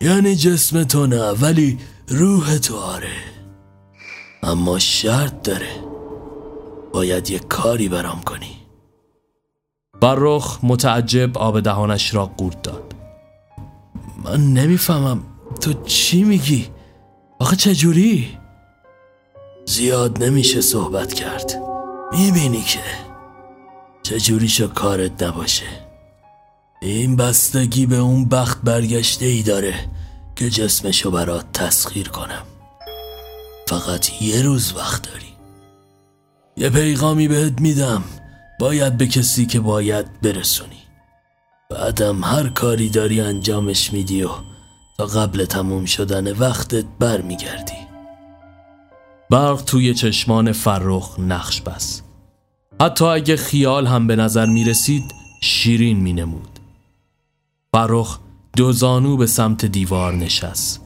یعنی 0.01 0.37
جسم 0.37 0.85
تو 0.85 1.07
نه 1.07 1.31
ولی 1.31 1.79
روح 2.09 2.59
تو 2.59 2.77
آره. 2.77 3.17
اما 4.43 4.79
شرط 4.79 5.43
داره. 5.43 5.85
باید 6.93 7.31
یه 7.31 7.39
کاری 7.39 7.89
برام 7.89 8.21
کنی. 8.21 8.57
برخ 10.01 10.59
متعجب 10.63 11.39
آب 11.39 11.61
دهانش 11.61 12.15
را 12.15 12.27
قورت 12.27 12.63
داد. 12.63 12.95
من 14.25 14.41
نمی‌فهمم. 14.41 15.23
تو 15.61 15.73
چی 15.73 16.25
میگی؟ 16.25 16.69
آخه 17.39 17.57
چجوری؟ 17.57 18.39
زیاد 19.67 20.25
نمیشه 20.25 20.61
صحبت 20.61 21.13
کرد. 21.15 21.63
می‌بینی 22.13 22.63
که 22.63 22.81
چجوری 24.03 24.49
شو 24.49 24.69
کارت 24.69 25.23
نباشه. 25.23 25.92
این 26.83 27.17
بستگی 27.17 27.87
به 27.87 27.97
اون 27.97 28.25
بخت 28.25 28.63
برگشته 28.63 29.27
ای 29.27 29.43
داره 29.43 29.75
که 30.37 30.51
جسمشو 30.51 31.11
برات 31.11 31.53
تسخیر 31.53 32.09
کنم. 32.09 32.43
فقط 33.69 34.23
یه 34.23 34.43
روز 34.43 34.77
وقت 34.77 35.03
داری. 35.03 35.33
یه 36.57 36.71
پیغامی 36.71 37.29
بهت 37.29 37.61
میدم. 37.61 38.05
باید 38.61 38.97
به 38.97 39.07
کسی 39.07 39.47
که 39.47 39.61
باید 39.61 40.21
برسونی. 40.21 40.83
بعدم 41.71 42.25
هر 42.25 42.49
کاری 42.49 42.89
داری 42.89 43.21
انجامش 43.21 43.93
میدی 43.93 44.23
و 44.23 44.31
تا 44.99 45.07
قبل 45.07 45.45
تموم 45.45 45.85
شدن 45.85 46.33
وقتت 46.33 46.85
برمیگردی. 46.99 47.79
برق 49.31 49.63
توی 49.63 49.95
چشمان 49.95 50.53
فرخ 50.53 51.19
نقش 51.19 51.61
بس. 51.61 52.03
حتی 52.81 53.05
اگه 53.05 53.37
خیال 53.37 53.87
هم 53.87 54.07
به 54.07 54.17
نظر 54.17 54.47
می 54.47 54.65
رسید 54.65 55.05
شیرین 55.43 56.01
می 56.01 56.13
نمود 56.13 56.52
فرخ 57.77 58.19
دو 58.57 58.73
زانو 58.73 59.17
به 59.17 59.27
سمت 59.27 59.65
دیوار 59.65 60.15
نشست. 60.15 60.81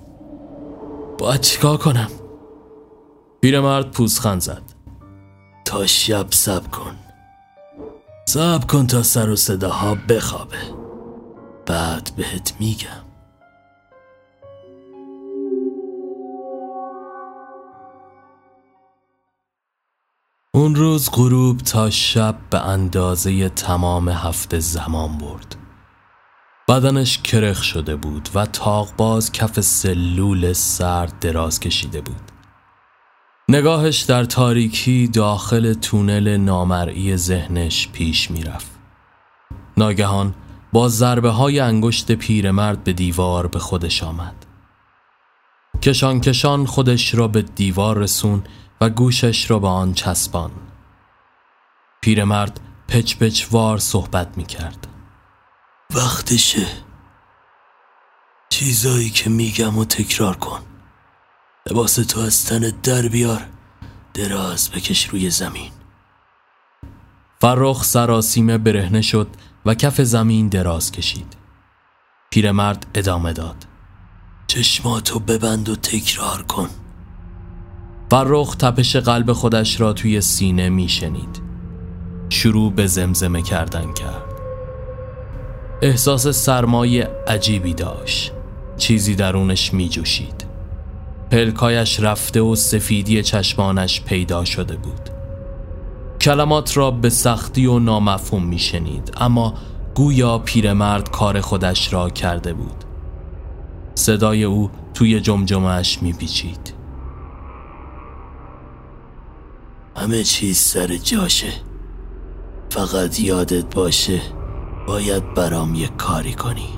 باید 1.18 1.40
چیکار 1.40 1.76
کنم؟ 1.76 2.10
پیرمرد 3.40 3.90
پوزخند 3.90 4.40
زد. 4.40 4.62
تا 5.64 5.86
شب 5.86 6.26
سب 6.30 6.70
کن. 6.70 6.96
سب 8.28 8.66
کن 8.66 8.86
تا 8.86 9.02
سر 9.02 9.30
و 9.30 9.36
صداها 9.36 9.94
بخوابه. 9.94 10.58
بعد 11.66 12.10
بهت 12.16 12.54
میگم. 12.60 13.04
اون 20.54 20.74
روز 20.74 21.10
غروب 21.12 21.58
تا 21.58 21.90
شب 21.90 22.36
به 22.50 22.60
اندازه 22.60 23.48
تمام 23.48 24.08
هفته 24.08 24.58
زمان 24.58 25.18
برد. 25.18 25.65
بدنش 26.68 27.18
کرخ 27.18 27.62
شده 27.62 27.96
بود 27.96 28.28
و 28.34 28.46
تاقباز 28.46 29.32
کف 29.32 29.60
سلول 29.60 30.52
سرد 30.52 31.18
دراز 31.18 31.60
کشیده 31.60 32.00
بود 32.00 32.32
نگاهش 33.48 34.00
در 34.00 34.24
تاریکی 34.24 35.08
داخل 35.08 35.72
تونل 35.72 36.36
نامرئی 36.36 37.16
ذهنش 37.16 37.88
پیش 37.88 38.30
می‌رفت. 38.30 38.70
ناگهان 39.76 40.34
با 40.72 40.88
ضربه 40.88 41.30
های 41.30 41.60
انگشت 41.60 42.12
پیرمرد 42.12 42.84
به 42.84 42.92
دیوار 42.92 43.46
به 43.46 43.58
خودش 43.58 44.02
آمد. 44.02 44.46
کشان 45.82 46.20
کشان 46.20 46.66
خودش 46.66 47.14
را 47.14 47.28
به 47.28 47.42
دیوار 47.42 47.98
رسون 47.98 48.42
و 48.80 48.90
گوشش 48.90 49.50
را 49.50 49.58
به 49.58 49.68
آن 49.68 49.94
چسبان. 49.94 50.50
پیرمرد 52.00 52.60
پچ 52.88 53.16
پچ 53.16 53.46
وار 53.50 53.78
صحبت 53.78 54.38
می 54.38 54.44
کرد. 54.44 54.95
وقتشه. 55.94 56.66
چیزایی 58.48 59.10
که 59.10 59.30
میگم 59.30 59.78
و 59.78 59.84
تکرار 59.84 60.36
کن. 60.36 60.60
لباس 61.70 61.94
تو 61.94 62.20
از 62.20 62.44
تن 62.44 62.72
در 62.82 63.08
بیار. 63.08 63.46
دراز 64.14 64.70
بکش 64.70 65.08
روی 65.08 65.30
زمین. 65.30 65.70
فرخ 67.40 67.84
سراسیمه 67.84 68.58
برهنه 68.58 69.02
شد 69.02 69.28
و 69.66 69.74
کف 69.74 70.00
زمین 70.00 70.48
دراز 70.48 70.92
کشید. 70.92 71.36
پیرمرد 72.30 72.86
ادامه 72.94 73.32
داد. 73.32 73.66
چشماتو 74.46 75.18
ببند 75.18 75.68
و 75.68 75.76
تکرار 75.76 76.42
کن. 76.42 76.68
فرخ 78.10 78.56
تپش 78.56 78.96
قلب 78.96 79.32
خودش 79.32 79.80
را 79.80 79.92
توی 79.92 80.20
سینه 80.20 80.68
میشنید. 80.68 81.42
شروع 82.28 82.72
به 82.72 82.86
زمزمه 82.86 83.42
کردن 83.42 83.92
کرد. 83.92 84.35
احساس 85.82 86.28
سرمایه 86.28 87.08
عجیبی 87.28 87.74
داشت. 87.74 88.32
چیزی 88.76 89.14
درونش 89.14 89.74
می 89.74 89.88
جوشید 89.88 90.46
پلکایش 91.30 92.00
رفته 92.00 92.40
و 92.40 92.54
سفیدی 92.54 93.22
چشمانش 93.22 94.00
پیدا 94.00 94.44
شده 94.44 94.76
بود. 94.76 95.10
کلمات 96.20 96.76
را 96.76 96.90
به 96.90 97.10
سختی 97.10 97.66
و 97.66 97.78
نامفهوم 97.78 98.44
می 98.44 98.58
شنید 98.58 99.12
اما 99.16 99.54
گویا 99.94 100.38
پیرمرد 100.38 101.10
کار 101.10 101.40
خودش 101.40 101.92
را 101.92 102.10
کرده 102.10 102.52
بود. 102.52 102.84
صدای 103.94 104.44
او 104.44 104.70
توی 104.94 105.20
جمجمهش 105.20 105.98
می 106.02 106.12
پیچید 106.12 106.74
همه 109.96 110.24
چیز 110.24 110.58
سر 110.58 110.96
جاشه. 110.96 111.52
فقط 112.70 113.20
یادت 113.20 113.74
باشه 113.74 114.20
باید 114.86 115.34
برام 115.34 115.74
یک 115.74 115.96
کاری 115.96 116.34
کنی. 116.34 116.68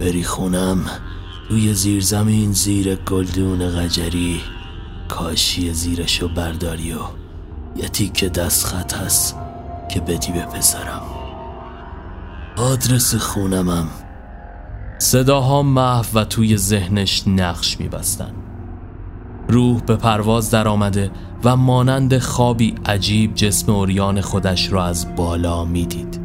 بری 0.00 0.24
خونم 0.24 0.84
توی 1.48 1.74
زیر 1.74 2.02
زمین 2.02 2.52
زیر 2.52 2.94
گلدون 2.94 3.68
غجری 3.68 4.40
کاشی 5.08 5.72
زیرشو 5.72 6.28
برداری 6.28 6.92
و 6.92 6.98
یه 7.76 7.88
تیک 7.88 8.24
دست 8.24 8.66
خط 8.66 8.94
هست 8.94 9.36
که 9.88 10.00
بدی 10.00 10.32
به 10.32 10.40
پسرم. 10.40 11.02
آدرس 12.56 13.14
خونمم. 13.14 13.88
صداها 14.98 15.62
محو 15.62 16.18
و 16.18 16.24
توی 16.24 16.56
ذهنش 16.56 17.28
نقش 17.28 17.80
میبستن. 17.80 18.34
روح 19.48 19.80
به 19.80 19.96
پرواز 19.96 20.50
در 20.50 20.68
آمده 20.68 21.10
و 21.44 21.56
مانند 21.56 22.18
خوابی 22.18 22.74
عجیب 22.86 23.34
جسم 23.34 23.72
اوریان 23.72 24.20
خودش 24.20 24.72
را 24.72 24.84
از 24.84 25.16
بالا 25.16 25.64
می‌دید. 25.64 26.19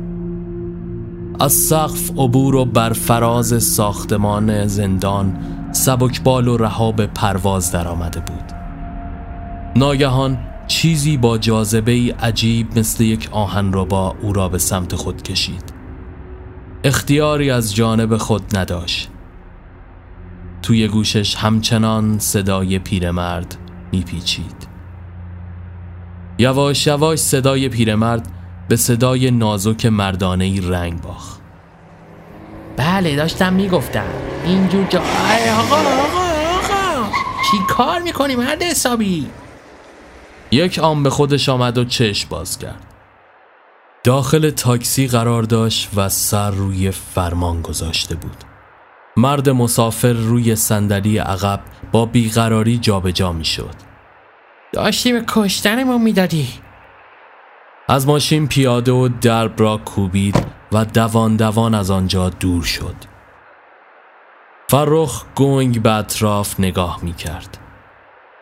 از 1.39 1.53
سقف 1.53 2.11
عبور 2.17 2.55
و 2.55 2.65
بر 2.65 2.93
فراز 2.93 3.63
ساختمان 3.63 4.67
زندان 4.67 5.37
سبکبال 5.71 6.47
و 6.47 6.57
رها 6.57 6.91
به 6.91 7.07
پرواز 7.07 7.71
درآمده 7.71 8.19
بود. 8.19 8.51
ناگهان 9.75 10.37
چیزی 10.67 11.17
با 11.17 11.37
جاذبه 11.37 12.15
عجیب 12.19 12.79
مثل 12.79 13.03
یک 13.03 13.29
آهن 13.31 13.71
با 13.71 14.15
او 14.21 14.33
را 14.33 14.49
به 14.49 14.57
سمت 14.57 14.95
خود 14.95 15.21
کشید. 15.21 15.73
اختیاری 16.83 17.51
از 17.51 17.75
جانب 17.75 18.17
خود 18.17 18.57
نداشت. 18.57 19.09
توی 20.61 20.87
گوشش 20.87 21.35
همچنان 21.35 22.19
صدای 22.19 22.79
پیرمرد 22.79 23.57
میپیچید. 23.91 24.67
یواش 26.37 26.87
یواش 26.87 27.19
صدای 27.19 27.69
پیرمرد 27.69 28.27
به 28.67 28.75
صدای 28.75 29.31
نازک 29.31 29.85
مردانه 29.85 30.45
ای 30.45 30.61
رنگ 30.61 31.01
باخ 31.01 31.37
بله 32.77 33.15
داشتم 33.15 33.53
می‌گفتم. 33.53 34.05
اینجور 34.45 34.87
جا 34.87 34.99
آقا 34.99 35.75
آقا 35.75 36.17
آقا. 36.55 37.11
چی 37.51 37.57
کار 37.69 38.01
می‌کنی 38.01 38.35
مرد 38.35 38.63
حسابی. 38.63 39.27
یک 40.51 40.79
آن 40.79 41.03
به 41.03 41.09
خودش 41.09 41.49
آمد 41.49 41.77
و 41.77 41.85
چشم 41.85 42.29
باز 42.29 42.57
کرد. 42.57 42.85
داخل 44.03 44.49
تاکسی 44.49 45.07
قرار 45.07 45.43
داشت 45.43 45.89
و 45.95 46.09
سر 46.09 46.51
روی 46.51 46.91
فرمان 46.91 47.61
گذاشته 47.61 48.15
بود. 48.15 48.37
مرد 49.17 49.49
مسافر 49.49 50.13
روی 50.13 50.55
صندلی 50.55 51.17
عقب 51.17 51.59
با 51.91 52.05
بیقراری 52.05 52.77
جابجا 52.77 53.31
می‌شد. 53.31 53.75
داشتی 54.73 55.13
به 55.13 55.23
کشتنمون 55.27 56.01
می‌دادی. 56.01 56.47
از 57.87 58.07
ماشین 58.07 58.47
پیاده 58.47 58.91
و 58.91 59.07
درب 59.21 59.61
را 59.61 59.77
کوبید 59.77 60.45
و 60.71 60.85
دوان 60.85 61.35
دوان 61.35 61.73
از 61.73 61.91
آنجا 61.91 62.29
دور 62.29 62.63
شد. 62.63 62.95
فرخ 64.69 65.23
گنگ 65.35 65.81
به 65.81 65.91
اطراف 65.91 66.59
نگاه 66.59 66.99
می 67.01 67.13
کرد 67.13 67.57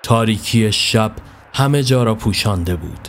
تاریکی 0.04 0.72
شب 0.72 1.12
همه 1.54 1.84
جا 1.84 2.04
را 2.04 2.16
پوشانده 2.16 2.76
بود. 2.76 3.08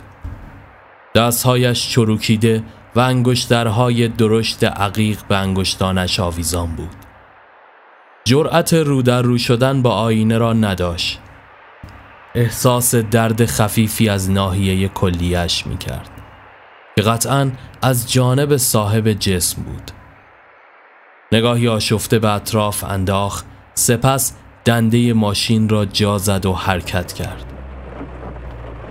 دستهایش 1.14 1.88
چروکیده 1.88 2.62
و 2.96 3.00
انگشترهای 3.00 4.08
درشت 4.08 4.64
عقیق 4.64 5.18
به 5.28 5.36
انگشتانش 5.36 6.20
آویزان 6.20 6.76
بود. 6.76 6.96
جرأت 8.24 8.74
رو 8.74 9.02
در 9.02 9.22
رو 9.22 9.38
شدن 9.38 9.82
با 9.82 9.90
آینه 9.90 10.38
را 10.38 10.52
نداشت. 10.52 11.20
احساس 12.34 12.94
درد 12.94 13.46
خفیفی 13.46 14.08
از 14.08 14.30
ناحیه 14.30 14.88
کلیش 14.88 15.66
می 15.66 15.78
کرد 15.78 16.23
که 16.96 17.02
قطعا 17.02 17.50
از 17.82 18.12
جانب 18.12 18.56
صاحب 18.56 19.12
جسم 19.12 19.62
بود. 19.62 19.90
نگاهی 21.32 21.68
آشفته 21.68 22.18
به 22.18 22.30
اطراف 22.30 22.84
انداخت 22.84 23.46
سپس 23.74 24.32
دنده 24.64 25.12
ماشین 25.12 25.68
را 25.68 25.84
جا 25.84 26.18
زد 26.18 26.46
و 26.46 26.52
حرکت 26.52 27.12
کرد. 27.12 27.44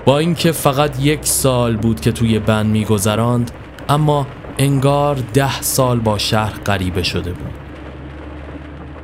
با 0.06 0.20
اینکه 0.20 0.52
فقط 0.52 1.00
یک 1.00 1.26
سال 1.26 1.78
بود 1.78 2.02
که 2.02 2.12
توی 2.12 2.39
بند 2.39 2.66
میگذراند 2.66 3.52
اما 3.89 4.28
انگار 4.58 5.16
ده 5.16 5.62
سال 5.62 6.00
با 6.00 6.18
شهر 6.18 6.54
غریبه 6.66 7.04
شده 7.04 7.32
بود. 7.32 7.54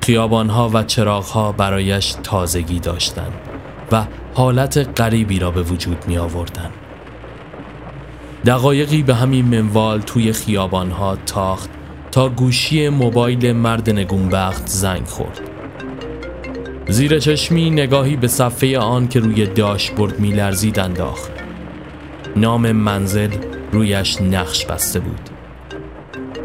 خیابانها 0.01 0.69
و 0.73 0.83
چراغها 0.83 1.51
برایش 1.51 2.15
تازگی 2.23 2.79
داشتند 2.79 3.33
و 3.91 4.05
حالت 4.33 5.01
غریبی 5.01 5.39
را 5.39 5.51
به 5.51 5.61
وجود 5.61 6.07
می 6.07 6.17
آوردن. 6.17 6.71
دقایقی 8.45 9.03
به 9.03 9.15
همین 9.15 9.45
منوال 9.45 10.01
توی 10.01 10.33
خیابانها 10.33 11.17
تاخت 11.25 11.69
تا 12.11 12.29
گوشی 12.29 12.89
موبایل 12.89 13.53
مرد 13.53 13.89
نگونبخت 13.89 14.67
زنگ 14.67 15.05
خورد. 15.05 15.41
زیر 16.89 17.19
چشمی 17.19 17.69
نگاهی 17.69 18.15
به 18.15 18.27
صفحه 18.27 18.77
آن 18.77 19.07
که 19.07 19.19
روی 19.19 19.45
داشبورد 19.45 20.19
میلرزید 20.19 20.79
انداخت. 20.79 21.31
نام 22.35 22.71
منزل 22.71 23.29
رویش 23.71 24.21
نقش 24.21 24.65
بسته 24.65 24.99
بود. 24.99 25.29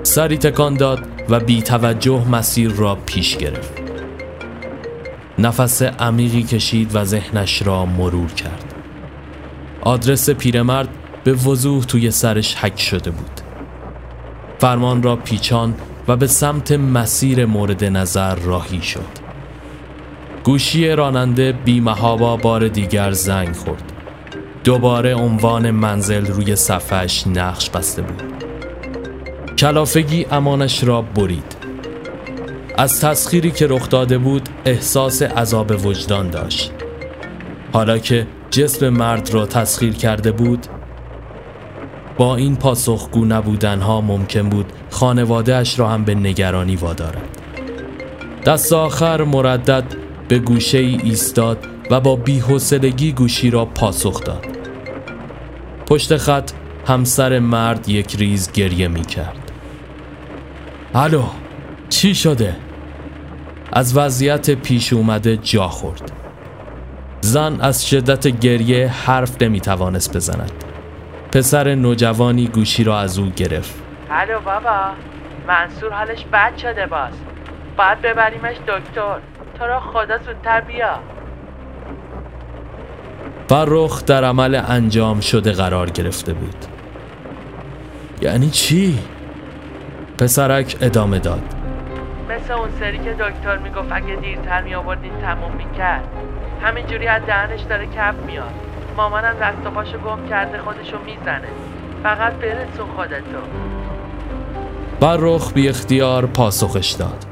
سری 0.02 0.38
تکان 0.38 0.76
داد 0.76 1.06
و 1.28 1.40
بی 1.40 1.62
توجه 1.62 2.28
مسیر 2.28 2.70
را 2.70 2.94
پیش 3.06 3.36
گرفت. 3.36 3.82
نفس 5.38 5.82
عمیقی 5.82 6.42
کشید 6.42 6.90
و 6.94 7.04
ذهنش 7.04 7.62
را 7.62 7.86
مرور 7.86 8.32
کرد. 8.32 8.74
آدرس 9.80 10.30
پیرمرد 10.30 10.88
به 11.24 11.32
وضوح 11.32 11.84
توی 11.84 12.10
سرش 12.10 12.54
حک 12.54 12.80
شده 12.80 13.10
بود. 13.10 13.40
فرمان 14.58 15.02
را 15.02 15.16
پیچان 15.16 15.74
و 16.08 16.16
به 16.16 16.26
سمت 16.26 16.72
مسیر 16.72 17.46
مورد 17.46 17.84
نظر 17.84 18.34
راهی 18.34 18.82
شد. 18.82 19.24
گوشی 20.44 20.88
راننده 20.88 21.52
بیمهابا 21.52 22.36
بار 22.36 22.68
دیگر 22.68 23.10
زنگ 23.10 23.54
خورد. 23.56 23.92
دوباره 24.64 25.14
عنوان 25.14 25.70
منزل 25.70 26.26
روی 26.26 26.56
صفحش 26.56 27.26
نقش 27.26 27.70
بسته 27.70 28.02
بود. 28.02 28.22
کلافگی 29.58 30.26
امانش 30.30 30.84
را 30.84 31.02
برید. 31.02 31.56
از 32.78 33.00
تسخیری 33.00 33.50
که 33.50 33.66
رخ 33.66 33.88
داده 33.88 34.18
بود 34.18 34.48
احساس 34.64 35.22
عذاب 35.22 35.86
وجدان 35.86 36.30
داشت. 36.30 36.72
حالا 37.72 37.98
که 37.98 38.26
جسم 38.50 38.88
مرد 38.88 39.30
را 39.30 39.46
تسخیر 39.46 39.94
کرده 39.94 40.32
بود 40.32 40.66
با 42.18 42.36
این 42.36 42.56
پاسخگو 42.56 43.24
نبودنها 43.24 44.00
ممکن 44.00 44.48
بود 44.48 44.72
خانوادهش 44.90 45.78
را 45.78 45.88
هم 45.88 46.04
به 46.04 46.14
نگرانی 46.14 46.76
وادارد. 46.76 47.28
دست 48.46 48.72
آخر 48.72 49.24
مردد 49.24 49.84
به 50.28 50.38
گوشه 50.38 50.78
ای 50.78 51.00
ایستاد 51.02 51.58
و 51.90 52.00
با 52.00 52.16
بیحسلگی 52.16 53.12
گوشی 53.12 53.50
را 53.50 53.64
پاسخ 53.64 54.24
داد. 54.24 54.46
پشت 55.86 56.16
خط 56.16 56.50
همسر 56.86 57.38
مرد 57.38 57.88
یک 57.88 58.16
ریز 58.16 58.52
گریه 58.52 58.88
می 58.88 59.02
کرد. 59.02 59.52
الو 60.94 61.22
چی 61.88 62.14
شده؟ 62.14 62.56
از 63.72 63.96
وضعیت 63.96 64.50
پیش 64.50 64.92
اومده 64.92 65.36
جا 65.36 65.68
خورد. 65.68 66.12
زن 67.20 67.60
از 67.60 67.88
شدت 67.88 68.26
گریه 68.26 68.88
حرف 68.88 69.42
نمی 69.42 69.60
توانست 69.60 70.16
بزند. 70.16 70.63
پسر 71.34 71.74
نوجوانی 71.74 72.46
گوشی 72.48 72.84
را 72.84 72.98
از 73.00 73.18
او 73.18 73.26
گرفت. 73.36 73.82
الو 74.10 74.40
بابا 74.40 74.90
منصور 75.48 75.92
حالش 75.92 76.24
بد 76.32 76.56
شده 76.56 76.86
باز. 76.86 77.12
باید 77.76 78.02
ببریمش 78.02 78.56
دکتر. 78.56 79.18
تو 79.58 79.64
را 79.64 79.80
خدا 79.80 80.18
زودتر 80.18 80.60
بیا. 80.60 80.98
فرخ 83.48 84.04
در 84.04 84.24
عمل 84.24 84.62
انجام 84.68 85.20
شده 85.20 85.52
قرار 85.52 85.90
گرفته 85.90 86.32
بود. 86.32 86.56
یعنی 88.20 88.50
چی؟ 88.50 88.98
پسرک 90.18 90.76
ادامه 90.80 91.18
داد. 91.18 91.54
مثل 92.28 92.52
اون 92.52 92.68
سری 92.80 92.98
که 92.98 93.12
دکتر 93.12 93.58
می‌گفت 93.58 93.92
اگه 93.92 94.16
دیرتر 94.16 94.62
می 94.62 94.74
آوردین 94.74 95.12
تموم 95.22 95.52
می‌کرد. 95.56 96.08
همینجوری 96.62 97.06
از 97.06 97.22
دهنش 97.26 97.60
داره 97.60 97.86
کپ 97.86 98.14
میاد. 98.26 98.63
مامانم 98.96 99.34
دست 99.42 99.66
و 99.66 99.70
پاشو 99.70 99.98
گم 99.98 100.28
کرده 100.30 100.58
خودشو 100.58 100.96
می‌زنه. 101.06 101.48
فقط 102.02 102.32
برسون 102.32 102.86
خودتو. 102.96 103.38
فرخ 105.00 105.52
بی 105.52 105.68
اختیار 105.68 106.26
پاسخش 106.26 106.90
داد. 106.92 107.26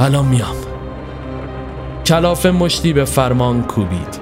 الان 0.00 0.24
میام. 0.24 0.56
کلاف 2.06 2.46
مشتی 2.46 2.92
به 2.92 3.04
فرمان 3.04 3.62
کوبید. 3.62 4.18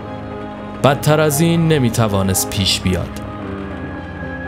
بدتر 0.85 1.21
از 1.21 1.41
این 1.41 1.69
نمی‌توانست 1.69 2.51
پیش 2.51 2.81
بیاد. 2.81 3.21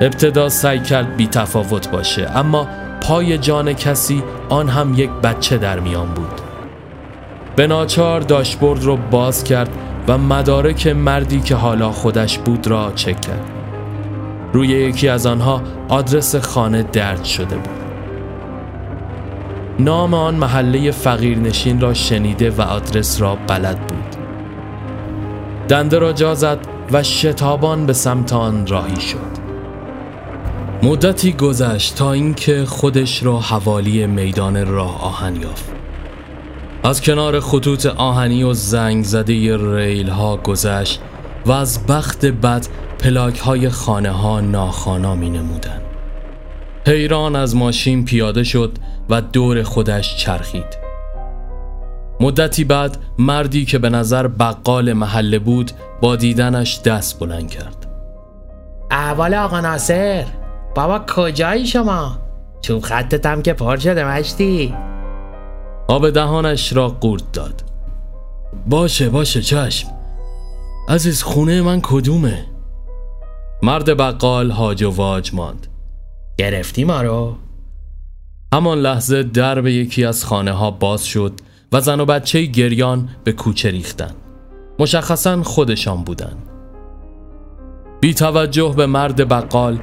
ابتدا 0.00 0.48
سعی 0.48 0.80
کرد 0.80 1.16
بی 1.16 1.26
تفاوت 1.26 1.90
باشه 1.90 2.30
اما 2.34 2.68
پای 3.02 3.38
جان 3.38 3.72
کسی 3.72 4.22
آن 4.48 4.68
هم 4.68 4.94
یک 4.94 5.10
بچه 5.10 5.58
در 5.58 5.80
میان 5.80 6.06
بود. 6.06 6.40
به 7.56 7.66
ناچار 7.66 8.20
داشبورد 8.20 8.84
رو 8.84 8.96
باز 8.96 9.44
کرد 9.44 9.68
و 10.08 10.18
مدارک 10.18 10.86
مردی 10.86 11.40
که 11.40 11.54
حالا 11.54 11.90
خودش 11.90 12.38
بود 12.38 12.66
را 12.66 12.92
چک 12.94 13.20
کرد. 13.20 13.50
روی 14.52 14.68
یکی 14.68 15.08
از 15.08 15.26
آنها 15.26 15.62
آدرس 15.88 16.36
خانه 16.36 16.82
درد 16.82 17.24
شده 17.24 17.56
بود. 17.56 17.82
نام 19.78 20.14
آن 20.14 20.34
محله 20.34 20.90
فقیرنشین 20.90 21.80
را 21.80 21.94
شنیده 21.94 22.50
و 22.50 22.60
آدرس 22.60 23.20
را 23.20 23.38
بلد 23.46 23.86
بود. 23.86 24.16
دنده 25.68 25.98
را 25.98 26.12
جا 26.12 26.36
و 26.92 27.02
شتابان 27.02 27.86
به 27.86 27.92
سمت 27.92 28.32
آن 28.32 28.66
راهی 28.66 29.00
شد. 29.00 29.42
مدتی 30.82 31.32
گذشت 31.32 31.94
تا 31.94 32.12
اینکه 32.12 32.64
خودش 32.64 33.22
را 33.22 33.38
حوالی 33.40 34.06
میدان 34.06 34.66
راه 34.66 35.04
آهن 35.04 35.36
یافت. 35.36 35.81
از 36.84 37.02
کنار 37.02 37.40
خطوط 37.40 37.86
آهنی 37.86 38.42
و 38.42 38.52
زنگ 38.52 39.04
زده 39.04 39.56
ریل 39.56 40.08
ها 40.08 40.36
گذشت 40.36 41.00
و 41.46 41.52
از 41.52 41.86
بخت 41.86 42.26
بد 42.26 42.66
پلاک 42.98 43.38
های 43.38 43.68
خانه 43.68 44.10
ها 44.10 44.40
ناخانا 44.40 45.14
می 45.14 45.30
نمودن. 45.30 45.80
حیران 46.86 47.36
از 47.36 47.56
ماشین 47.56 48.04
پیاده 48.04 48.44
شد 48.44 48.72
و 49.10 49.20
دور 49.20 49.62
خودش 49.62 50.16
چرخید 50.16 50.82
مدتی 52.20 52.64
بعد 52.64 52.96
مردی 53.18 53.64
که 53.64 53.78
به 53.78 53.90
نظر 53.90 54.28
بقال 54.28 54.92
محله 54.92 55.38
بود 55.38 55.70
با 56.00 56.16
دیدنش 56.16 56.80
دست 56.80 57.20
بلند 57.20 57.50
کرد 57.50 57.86
احوال 58.90 59.34
آقا 59.34 59.60
ناصر 59.60 60.24
بابا 60.74 60.98
کجایی 60.98 61.66
شما؟ 61.66 62.18
چوب 62.60 62.82
خطتم 62.82 63.42
که 63.42 63.52
پر 63.52 63.76
شده 63.76 64.04
مشتی 64.04 64.74
آب 65.88 66.10
دهانش 66.10 66.72
را 66.72 66.88
قورت 66.88 67.32
داد. 67.32 67.64
باشه 68.66 69.08
باشه 69.08 69.42
چشم. 69.42 69.88
عزیز 70.88 71.22
خونه 71.22 71.62
من 71.62 71.80
کدومه؟ 71.82 72.46
مرد 73.62 73.96
بقال 73.96 74.50
هاج 74.50 74.82
و 74.82 74.90
واج 74.90 75.34
ماند. 75.34 75.66
گرفتی 76.38 76.84
ما 76.84 77.02
رو؟ 77.02 77.36
همان 78.54 78.78
لحظه 78.78 79.22
درب 79.22 79.66
یکی 79.66 80.04
از 80.04 80.24
خانه 80.24 80.52
ها 80.52 80.70
باز 80.70 81.04
شد 81.04 81.32
و 81.72 81.80
زن 81.80 82.00
و 82.00 82.04
بچه 82.04 82.42
گریان 82.42 83.08
به 83.24 83.32
کوچه 83.32 83.70
ریختن. 83.70 84.10
مشخصا 84.78 85.42
خودشان 85.42 86.04
بودن. 86.04 86.36
بی 88.00 88.14
توجه 88.14 88.74
به 88.76 88.86
مرد 88.86 89.28
بقال 89.28 89.78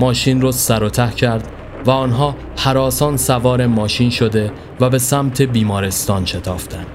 ماشین 0.00 0.40
رو 0.40 0.52
سر 0.52 0.82
و 0.82 0.88
ته 0.88 1.10
کرد. 1.10 1.57
و 1.86 1.90
آنها 1.90 2.36
حراسان 2.56 3.16
سوار 3.16 3.66
ماشین 3.66 4.10
شده 4.10 4.52
و 4.80 4.90
به 4.90 4.98
سمت 4.98 5.42
بیمارستان 5.42 6.24
شتافتند. 6.24 6.86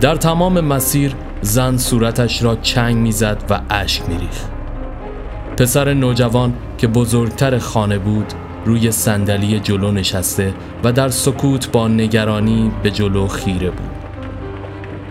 در 0.00 0.16
تمام 0.16 0.60
مسیر 0.60 1.14
زن 1.40 1.76
صورتش 1.76 2.42
را 2.42 2.56
چنگ 2.56 2.96
می‌زد 2.96 3.42
و 3.50 3.60
اشک 3.70 4.08
میریخت. 4.08 4.50
پسر 5.56 5.94
نوجوان 5.94 6.54
که 6.78 6.86
بزرگتر 6.86 7.58
خانه 7.58 7.98
بود 7.98 8.32
روی 8.64 8.92
صندلی 8.92 9.60
جلو 9.60 9.92
نشسته 9.92 10.54
و 10.84 10.92
در 10.92 11.08
سکوت 11.08 11.70
با 11.70 11.88
نگرانی 11.88 12.72
به 12.82 12.90
جلو 12.90 13.26
خیره 13.26 13.70
بود. 13.70 13.90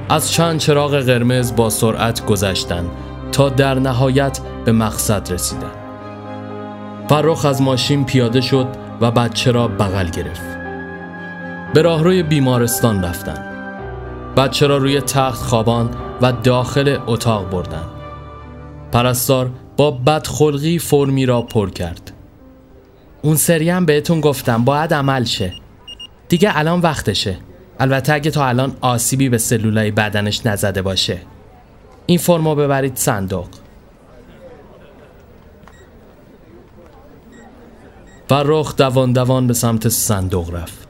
از 0.09 0.31
چند 0.31 0.59
چراغ 0.59 0.95
قرمز 0.99 1.55
با 1.55 1.69
سرعت 1.69 2.25
گذشتند 2.25 2.89
تا 3.31 3.49
در 3.49 3.79
نهایت 3.79 4.39
به 4.65 4.71
مقصد 4.71 5.33
رسیدند. 5.33 5.82
فرخ 7.09 7.45
از 7.45 7.61
ماشین 7.61 8.05
پیاده 8.05 8.41
شد 8.41 8.67
و 9.01 9.11
بچه 9.11 9.51
را 9.51 9.67
بغل 9.67 10.09
گرفت. 10.09 10.57
به 11.73 11.81
راهروی 11.81 12.23
بیمارستان 12.23 13.03
رفتند. 13.03 13.45
بچه 14.37 14.67
را 14.67 14.77
روی 14.77 15.01
تخت 15.01 15.41
خوابان 15.41 15.89
و 16.21 16.31
داخل 16.31 16.97
اتاق 17.07 17.49
بردن. 17.49 17.85
پرستار 18.91 19.51
با 19.77 19.91
بدخلقی 19.91 20.79
فرمی 20.79 21.25
را 21.25 21.41
پر 21.41 21.69
کرد. 21.69 22.11
اون 23.21 23.35
سری 23.35 23.69
هم 23.69 23.85
بهتون 23.85 24.21
گفتم 24.21 24.63
باید 24.65 24.93
عمل 24.93 25.23
شه. 25.23 25.53
دیگه 26.29 26.57
الان 26.57 26.79
وقتشه. 26.79 27.37
البته 27.79 28.13
اگه 28.13 28.31
تا 28.31 28.45
الان 28.45 28.75
آسیبی 28.81 29.29
به 29.29 29.37
سلولای 29.37 29.91
بدنش 29.91 30.45
نزده 30.45 30.81
باشه. 30.81 31.17
این 32.05 32.17
فرمو 32.17 32.55
ببرید 32.55 32.95
صندوق. 32.95 33.47
فرخ 38.29 38.75
دوان 38.75 39.13
دوان 39.13 39.47
به 39.47 39.53
سمت 39.53 39.89
صندوق 39.89 40.55
رفت. 40.55 40.87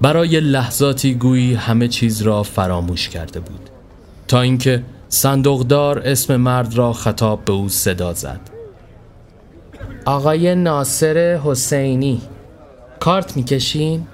برای 0.00 0.40
لحظاتی 0.40 1.14
گویی 1.14 1.54
همه 1.54 1.88
چیز 1.88 2.22
را 2.22 2.42
فراموش 2.42 3.08
کرده 3.08 3.40
بود. 3.40 3.70
تا 4.28 4.40
اینکه 4.40 4.82
صندوقدار 5.08 5.98
اسم 5.98 6.36
مرد 6.36 6.74
را 6.74 6.92
خطاب 6.92 7.44
به 7.44 7.52
او 7.52 7.68
صدا 7.68 8.12
زد. 8.12 8.40
آقای 10.04 10.54
ناصر 10.54 11.40
حسینی 11.44 12.22
کارت 13.00 13.36
می‌کشین؟ 13.36 14.06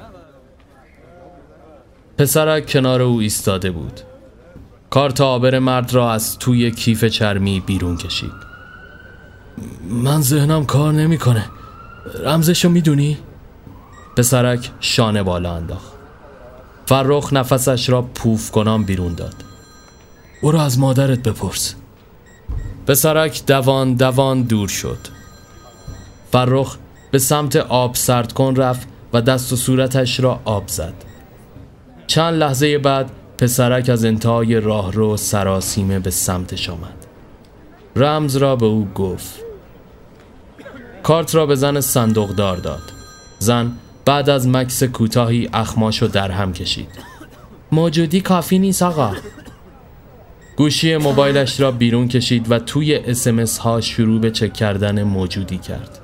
پسرک 2.18 2.66
کنار 2.66 3.02
او 3.02 3.18
ایستاده 3.18 3.70
بود. 3.70 4.00
کارت 4.90 5.20
آبر 5.20 5.58
مرد 5.58 5.94
را 5.94 6.12
از 6.12 6.38
توی 6.38 6.70
کیف 6.70 7.04
چرمی 7.04 7.60
بیرون 7.60 7.96
کشید. 7.96 8.32
من 9.90 10.20
ذهنم 10.20 10.66
کار 10.66 10.92
نمی‌کنه. 10.92 11.44
رمزشو 12.14 12.68
می‌دونی؟ 12.68 13.18
پسرک 14.16 14.70
شانه 14.80 15.22
بالا 15.22 15.54
انداخت. 15.54 15.92
فرخ 16.86 17.32
نفسش 17.32 17.88
را 17.88 18.02
پوف 18.02 18.50
کنان 18.50 18.84
بیرون 18.84 19.14
داد. 19.14 19.34
او 20.40 20.50
را 20.50 20.62
از 20.62 20.78
مادرت 20.78 21.18
بپرس. 21.18 21.74
پسرک 22.86 23.46
دوان 23.46 23.94
دوان 23.94 24.42
دور 24.42 24.68
شد. 24.68 24.98
فرخ 26.32 26.76
به 27.10 27.18
سمت 27.18 27.56
آب 27.56 27.94
سرد 27.94 28.32
کن 28.32 28.56
رفت 28.56 28.88
و 29.12 29.20
دست 29.20 29.52
و 29.52 29.56
صورتش 29.56 30.20
را 30.20 30.40
آب 30.44 30.68
زد. 30.68 30.94
چند 32.06 32.34
لحظه 32.34 32.78
بعد 32.78 33.10
پسرک 33.38 33.88
از 33.88 34.04
انتهای 34.04 34.60
راه 34.60 34.92
رو 34.92 35.16
سراسیمه 35.16 35.98
به 35.98 36.10
سمتش 36.10 36.70
آمد. 36.70 37.06
رمز 37.96 38.36
را 38.36 38.56
به 38.56 38.66
او 38.66 38.88
گفت. 38.94 39.45
کارت 41.06 41.34
را 41.34 41.46
به 41.46 41.54
زن 41.54 41.80
صندوقدار 41.80 42.56
داد. 42.56 42.82
زن 43.38 43.72
بعد 44.04 44.30
از 44.30 44.48
مکس 44.48 44.82
کوتاهی 44.82 45.48
اخماشو 45.52 46.06
در 46.06 46.30
هم 46.30 46.52
کشید. 46.52 46.88
موجودی 47.72 48.20
کافی 48.20 48.58
نیست 48.58 48.82
آقا. 48.82 49.12
گوشی 50.56 50.96
موبایلش 50.96 51.60
را 51.60 51.70
بیرون 51.70 52.08
کشید 52.08 52.50
و 52.50 52.58
توی 52.58 52.94
اسمس 52.94 53.58
ها 53.58 53.80
شروع 53.80 54.20
به 54.20 54.30
چک 54.30 54.52
کردن 54.52 55.02
موجودی 55.02 55.58
کرد. 55.58 55.98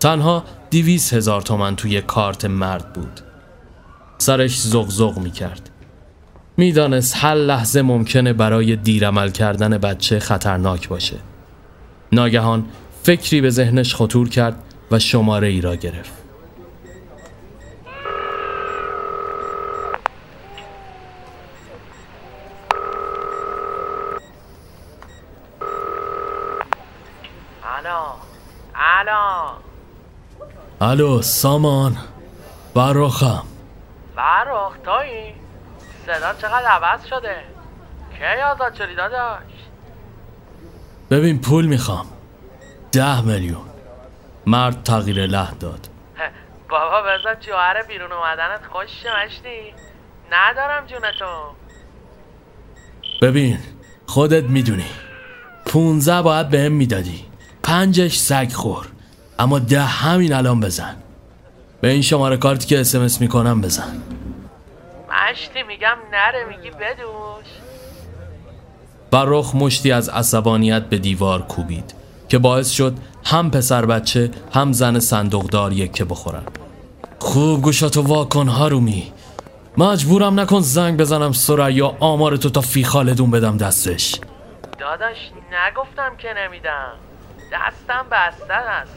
تنها 0.00 0.44
دیویس 0.70 1.14
هزار 1.14 1.42
تومن 1.42 1.76
توی 1.76 2.00
کارت 2.00 2.44
مرد 2.44 2.92
بود. 2.92 3.20
سرش 4.18 4.60
زغزغ 4.60 5.18
می 5.18 5.30
کرد. 5.30 5.70
می‌دانست 6.56 7.14
هر 7.16 7.34
لحظه 7.34 7.82
ممکنه 7.82 8.32
برای 8.32 8.76
دیرعمل 8.76 9.30
کردن 9.30 9.78
بچه 9.78 10.18
خطرناک 10.18 10.88
باشه. 10.88 11.16
ناگهان 12.12 12.64
فکری 13.06 13.40
به 13.40 13.50
ذهنش 13.50 13.94
خطور 13.94 14.28
کرد 14.28 14.62
و 14.90 14.98
شماره 14.98 15.48
ای 15.48 15.60
را 15.60 15.74
گرفت. 15.74 16.12
الو 30.80 31.22
سامان. 31.22 31.96
براخم 32.74 33.42
فرخ 34.16 34.72
تویی؟ 34.84 35.34
صدا 36.06 36.34
چقدر 36.34 36.66
عوض 36.66 37.04
شده؟ 37.04 37.36
کی 38.18 38.42
آزاد 38.42 38.74
شدی 38.74 38.94
داداش؟ 38.94 39.42
ببین 41.10 41.40
پول 41.40 41.66
می‌خوام. 41.66 42.15
ده 42.96 43.20
میلیون. 43.20 43.66
مرد 44.46 44.82
تغییر 44.82 45.26
لحن 45.26 45.58
داد. 45.58 45.88
بابا 46.68 47.02
بزن 47.02 47.40
جوهر 47.40 47.82
بیرون 47.88 48.12
اومدنت 48.12 48.60
خوش 48.72 48.88
مشتی. 49.24 49.74
ندارم 50.32 50.86
جونتو. 50.86 51.54
ببین 53.22 53.58
خودت 54.06 54.44
می‌دونی. 54.44 54.86
پونزه 55.66 56.22
باید 56.22 56.48
بهم 56.48 56.72
می‌دادی. 56.72 57.24
پنجش 57.62 58.16
سگ 58.16 58.52
خور. 58.52 58.86
اما 59.38 59.58
ده 59.58 59.82
همین 59.82 60.32
الان 60.32 60.60
بزن. 60.60 60.96
به 61.80 61.88
این 61.88 62.02
شماره 62.02 62.36
کارتی 62.36 62.66
که 62.66 62.80
اسمس 62.80 63.20
می‌کنم 63.20 63.60
بزن. 63.60 64.02
مشتی 65.10 65.62
میگم 65.62 65.96
نره 66.12 66.44
میگی 66.44 66.70
بدوش. 66.70 67.46
فرخ 69.10 69.54
مشتی 69.54 69.92
از 69.92 70.08
عصبانیت 70.08 70.82
به 70.82 70.98
دیوار 70.98 71.42
کوبید. 71.42 71.94
که 72.28 72.38
باعث 72.38 72.70
شد 72.70 72.94
هم 73.24 73.50
پسر 73.50 73.86
بچه 73.86 74.30
هم 74.52 74.72
زن 74.72 74.98
صندوقدار 74.98 75.72
یکه 75.72 76.04
بخورن. 76.04 76.42
خوب 77.18 77.62
گوشاتو 77.62 78.02
واکن 78.02 78.48
هارومی. 78.48 79.12
مجبورم 79.78 80.40
نکن 80.40 80.60
زنگ 80.60 80.98
بزنم 80.98 81.32
سریا 81.32 81.96
آمار 82.00 82.36
تو 82.36 82.50
تا 82.50 82.60
فی 82.60 82.84
خالدون 82.84 83.30
بدم 83.30 83.56
دستش. 83.56 84.14
داداش 84.78 85.16
نگفتم 85.52 86.16
که 86.18 86.28
نمیدم. 86.36 86.92
دستم 87.52 88.06
بسته 88.12 88.54
است. 88.54 88.92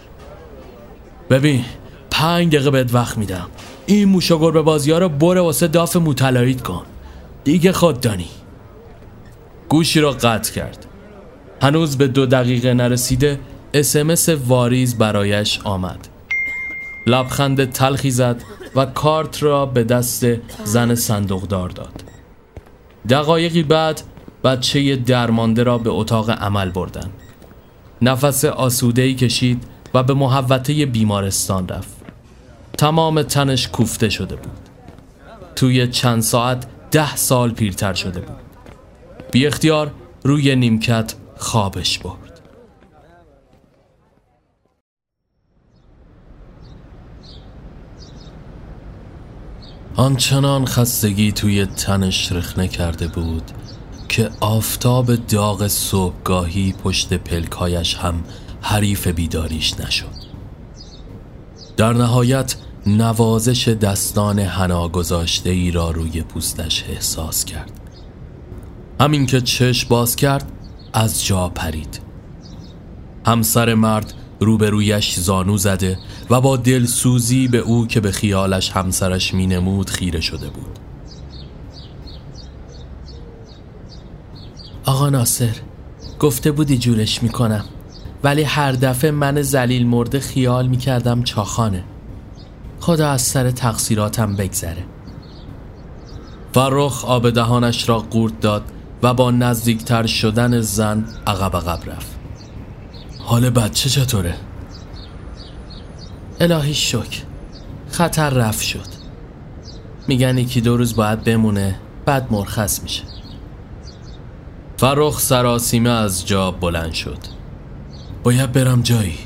ببین 1.30 1.66
پنج 2.12 2.56
دقیقه 2.56 2.72
بهت 2.72 2.94
وقت 2.94 3.18
میدم. 3.18 3.50
این 3.86 4.10
موشا 4.10 4.38
گربه 4.38 4.62
بازی 4.62 4.92
ها 4.92 4.98
رو 4.98 5.10
بره 5.10 5.42
واسه 5.42 5.68
داف 5.68 5.96
متلایید 5.96 6.62
کن. 6.62 6.86
دیگه 7.44 7.72
خود 7.72 8.02
دانی. 8.02 8.30
گوشی 9.70 10.00
را 10.00 10.12
قطع 10.12 10.54
کرد. 10.54 10.86
هنوز 11.62 11.98
به 11.98 12.08
دو 12.08 12.26
دقیقه 12.26 12.74
نرسیده 12.74 13.40
اسمس 13.74 14.30
واریز 14.30 14.98
برایش 14.98 15.60
آمد. 15.64 16.08
لبخند 17.08 17.72
تلخی 17.72 18.12
زد 18.12 18.44
و 18.76 18.86
کارت 18.86 19.44
را 19.44 19.66
به 19.66 19.84
دست 19.84 20.26
زن 20.64 20.96
صندوقدار 20.96 21.70
داد. 21.70 22.04
دقایقی 23.10 23.64
بعد 23.64 24.02
بچه 24.44 24.96
درمانده 24.96 25.64
را 25.64 25.78
به 25.78 25.90
اتاق 25.90 26.30
عمل 26.30 26.70
بردن. 26.70 27.10
نفس 28.02 28.46
آسودهی 28.46 29.16
کشید 29.16 29.64
و 29.94 30.04
به 30.04 30.14
محوطه 30.14 30.86
بیمارستان 30.86 31.68
رفت. 31.68 32.00
تمام 32.78 33.22
تنش 33.22 33.68
کوفته 33.68 34.10
شده 34.10 34.36
بود. 34.36 34.60
توی 35.56 35.88
چند 35.88 36.22
ساعت 36.22 36.66
ده 36.92 37.16
سال 37.16 37.52
پیرتر 37.52 37.94
شده 37.94 38.20
بود. 38.20 38.38
بی 39.32 39.48
اختیار 39.48 39.92
روی 40.24 40.56
نیمکت 40.56 41.14
خوابش 41.40 42.00
برد. 42.00 42.42
آنچنان 49.96 50.66
خستگی 50.66 51.32
توی 51.32 51.66
تنش 51.66 52.32
رخنه 52.32 52.68
کرده 52.68 53.08
بود 53.08 53.52
که 54.10 54.30
آفتاب 54.40 55.16
داغ 55.16 55.68
صبحگاهی 55.68 56.74
پشت 56.84 57.14
پلکایش 57.14 57.96
هم 57.96 58.24
حریف 58.62 59.08
بیداریش 59.08 59.80
نشد. 59.80 60.20
در 61.78 61.94
نهایت 61.94 62.56
نوازش 62.88 63.68
دستان 63.68 64.40
حنا 64.40 64.88
گذاشته 64.88 65.50
ای 65.50 65.72
را 65.72 65.92
روی 65.92 66.22
پوستش 66.22 66.84
احساس 66.90 67.46
کرد. 67.46 67.72
همین 69.02 69.26
که 69.26 69.42
چشم 69.42 69.90
باز 69.90 70.16
کرد 70.16 70.52
از 70.94 71.26
جا 71.26 71.50
پرید. 71.50 72.00
همسر 73.26 73.74
مرد 73.74 74.14
روبرویش 74.40 75.20
زانو 75.20 75.58
زده 75.58 75.98
و 76.30 76.42
با 76.42 76.58
دلسوزی 76.58 77.48
به 77.48 77.58
او 77.58 77.88
که 77.88 78.00
به 78.00 78.12
خیالش 78.12 78.72
همسرش 78.72 79.34
مینمود 79.34 79.90
خیره 79.90 80.22
شده 80.22 80.50
بود. 80.50 80.80
آقا 84.86 85.10
ناصر 85.10 85.56
گفته 86.20 86.52
بودی 86.52 86.78
جورش 86.78 87.24
می‌کنم 87.24 87.66
ولی 88.24 88.44
هر 88.44 88.72
دفعه 88.72 89.12
من 89.12 89.42
زلیل 89.42 89.88
مرده 89.88 90.20
خیال 90.20 90.68
می‌کردم 90.68 91.24
چاخانه. 91.24 91.84
خدا 92.80 93.10
از 93.10 93.22
سر 93.22 93.52
تقصیراتم 93.52 94.36
بگذره. 94.36 94.86
فرخ 96.54 97.06
آب 97.06 97.30
دهانش 97.30 97.90
را 97.90 98.00
قورت 98.00 98.40
داد 98.40 98.64
و 99.04 99.14
با 99.14 99.32
نزدیکتر 99.32 100.06
شدن 100.06 100.62
زن 100.62 101.06
عقب 101.28 101.56
عقب 101.56 101.90
رفت. 101.90 102.16
حال 103.20 103.50
بچه 103.50 103.90
چطوره؟ 103.90 104.36
الهی 106.40 106.74
شک 106.74 107.24
خطر 107.90 108.30
رفت 108.30 108.64
شد. 108.64 108.88
میگن 110.08 110.38
یکی 110.38 110.62
دو 110.62 110.78
روز 110.78 110.96
باید 110.96 111.24
بمونه 111.24 111.80
بعد 112.06 112.28
مرخص 112.32 112.84
میشه. 112.84 113.04
فرخ 114.78 115.20
سراسیمه 115.20 115.90
از 115.90 116.28
جا 116.28 116.52
بلند 116.52 116.94
شد. 116.94 117.18
باید 118.24 118.52
برم 118.52 118.82
جایی. 118.82 119.18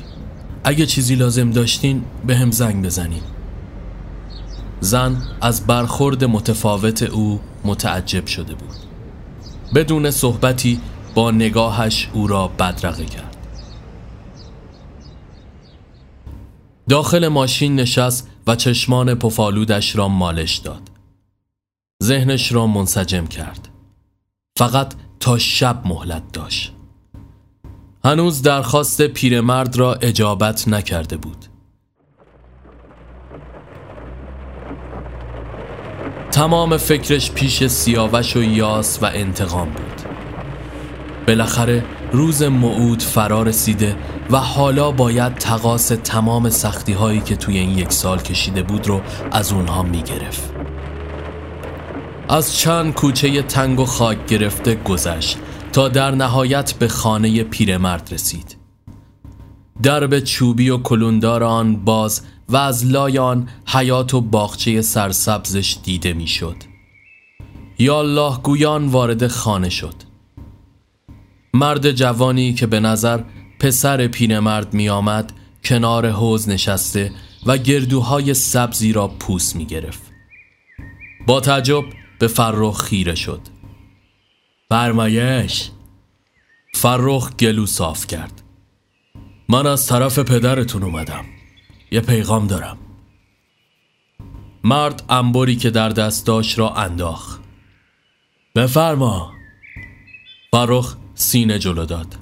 اگه 0.64 0.86
چیزی 0.86 1.14
لازم 1.14 1.50
داشتین 1.50 2.04
به 2.26 2.36
هم 2.36 2.50
زنگ 2.50 2.84
بزنین 2.84 3.22
زن 4.80 5.22
از 5.40 5.66
برخورد 5.66 6.24
متفاوت 6.24 7.02
او 7.02 7.40
متعجب 7.64 8.26
شده 8.26 8.54
بود. 8.54 8.83
بدون 9.74 10.10
صحبتی 10.10 10.80
با 11.14 11.30
نگاهش 11.30 12.08
او 12.12 12.26
را 12.26 12.48
بدرقه 12.48 13.04
کرد. 13.04 13.36
داخل 16.88 17.28
ماشین 17.28 17.76
نشست 17.76 18.28
و 18.46 18.56
چشمان 18.56 19.14
پفالودش 19.14 19.96
را 19.96 20.08
مالش 20.08 20.56
داد. 20.56 20.90
ذهنش 22.02 22.52
را 22.52 22.66
منسجم 22.66 23.26
کرد. 23.26 23.68
فقط 24.58 24.94
تا 25.20 25.38
شب 25.38 25.82
مهلت 25.84 26.32
داشت. 26.32 26.72
هنوز 28.04 28.42
درخواست 28.42 29.02
پیرمرد 29.02 29.76
را 29.76 29.94
اجابت 29.94 30.68
نکرده 30.68 31.16
بود. 31.16 31.53
تمام 36.34 36.76
فکرش 36.76 37.30
پیش 37.30 37.66
سیاوش 37.66 38.36
و 38.36 38.42
یاس 38.42 38.98
و 39.02 39.06
انتقام 39.06 39.70
بود. 39.70 40.02
بالاخره 41.26 41.84
روز 42.12 42.42
موعود 42.42 43.02
فرا 43.02 43.42
رسیده 43.42 43.96
و 44.30 44.36
حالا 44.36 44.90
باید 44.90 45.34
تقاس 45.34 45.88
تمام 45.88 46.50
سختی 46.50 46.92
هایی 46.92 47.20
که 47.20 47.36
توی 47.36 47.58
این 47.58 47.78
یک 47.78 47.92
سال 47.92 48.18
کشیده 48.18 48.62
بود 48.62 48.86
رو 48.86 49.00
از 49.32 49.52
اونها 49.52 49.82
می‌گرفت. 49.82 50.52
از 52.28 52.56
چند 52.56 52.94
کوچه 52.94 53.42
تنگ 53.42 53.80
و 53.80 53.84
خاک 53.84 54.26
گرفته 54.26 54.74
گذشت 54.74 55.38
تا 55.72 55.88
در 55.88 56.10
نهایت 56.10 56.72
به 56.72 56.88
خانه 56.88 57.44
پیرمرد 57.44 58.08
رسید. 58.12 58.53
درب 59.82 60.20
چوبی 60.20 60.70
و 60.70 60.78
کلوندار 60.78 61.44
آن 61.44 61.84
باز 61.84 62.22
و 62.48 62.56
از 62.56 62.86
لای 62.86 63.18
آن 63.18 63.48
حیات 63.66 64.14
و 64.14 64.20
باغچه 64.20 64.82
سرسبزش 64.82 65.76
دیده 65.82 66.12
می‌شد. 66.12 66.56
یا 67.78 67.98
الله 67.98 68.38
گویان 68.42 68.86
وارد 68.88 69.26
خانه 69.26 69.68
شد 69.68 69.94
مرد 71.54 71.92
جوانی 71.92 72.54
که 72.54 72.66
به 72.66 72.80
نظر 72.80 73.20
پسر 73.58 74.06
پیرمرد 74.06 74.74
می 74.74 74.88
آمد 74.88 75.32
کنار 75.64 76.10
حوز 76.10 76.48
نشسته 76.48 77.12
و 77.46 77.58
گردوهای 77.58 78.34
سبزی 78.34 78.92
را 78.92 79.08
پوس 79.08 79.56
می 79.56 79.66
گرفت. 79.66 80.02
با 81.26 81.40
تعجب 81.40 81.84
به 82.18 82.26
فرخ 82.26 82.82
خیره 82.82 83.14
شد 83.14 83.40
فرمایش 84.68 85.70
فرخ 86.74 87.36
گلو 87.36 87.66
صاف 87.66 88.06
کرد 88.06 88.43
من 89.48 89.66
از 89.66 89.86
طرف 89.86 90.18
پدرتون 90.18 90.82
اومدم. 90.82 91.24
یه 91.90 92.00
پیغام 92.00 92.46
دارم. 92.46 92.78
مرد 94.64 95.02
انباری 95.08 95.56
که 95.56 95.70
در 95.70 95.88
دست 95.88 96.26
داشت 96.26 96.58
را 96.58 96.74
انداخت. 96.74 97.40
بفرما. 98.54 99.32
فرخ 100.50 100.96
سینه 101.14 101.58
جلو 101.58 101.84
داد. 101.84 102.18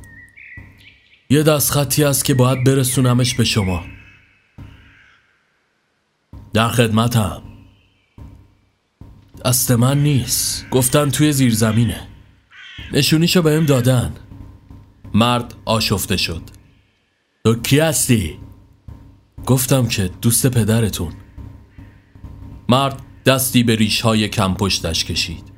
یه 1.31 1.43
دست 1.43 1.71
خطی 1.71 2.05
است 2.05 2.25
که 2.25 2.35
باید 2.35 2.65
برسونمش 2.65 3.35
به 3.35 3.45
شما. 3.45 3.85
در 6.53 6.69
خدمتم. 6.69 7.43
دست 9.45 9.71
من 9.71 10.03
نیست. 10.03 10.71
گفتن 10.71 11.11
توی 11.11 11.33
زیر 11.33 11.55
زمینه 11.55 12.09
نشونیشو 12.93 13.43
بهم 13.43 13.67
دادن. 13.67 14.15
مرد 15.15 15.55
آشفته 15.65 16.17
شد. 16.17 16.43
تو 17.45 17.55
کی 17.55 17.79
هستی؟ 17.79 18.39
گفتم 19.47 19.89
که 19.89 20.11
دوست 20.23 20.47
پدرتون. 20.47 21.13
مرد 22.69 23.03
دستی 23.27 23.63
به 23.63 23.77
ریش 23.77 24.01
های 24.01 24.29
کم 24.29 24.55
پشتش 24.55 25.05
کشید. 25.05 25.53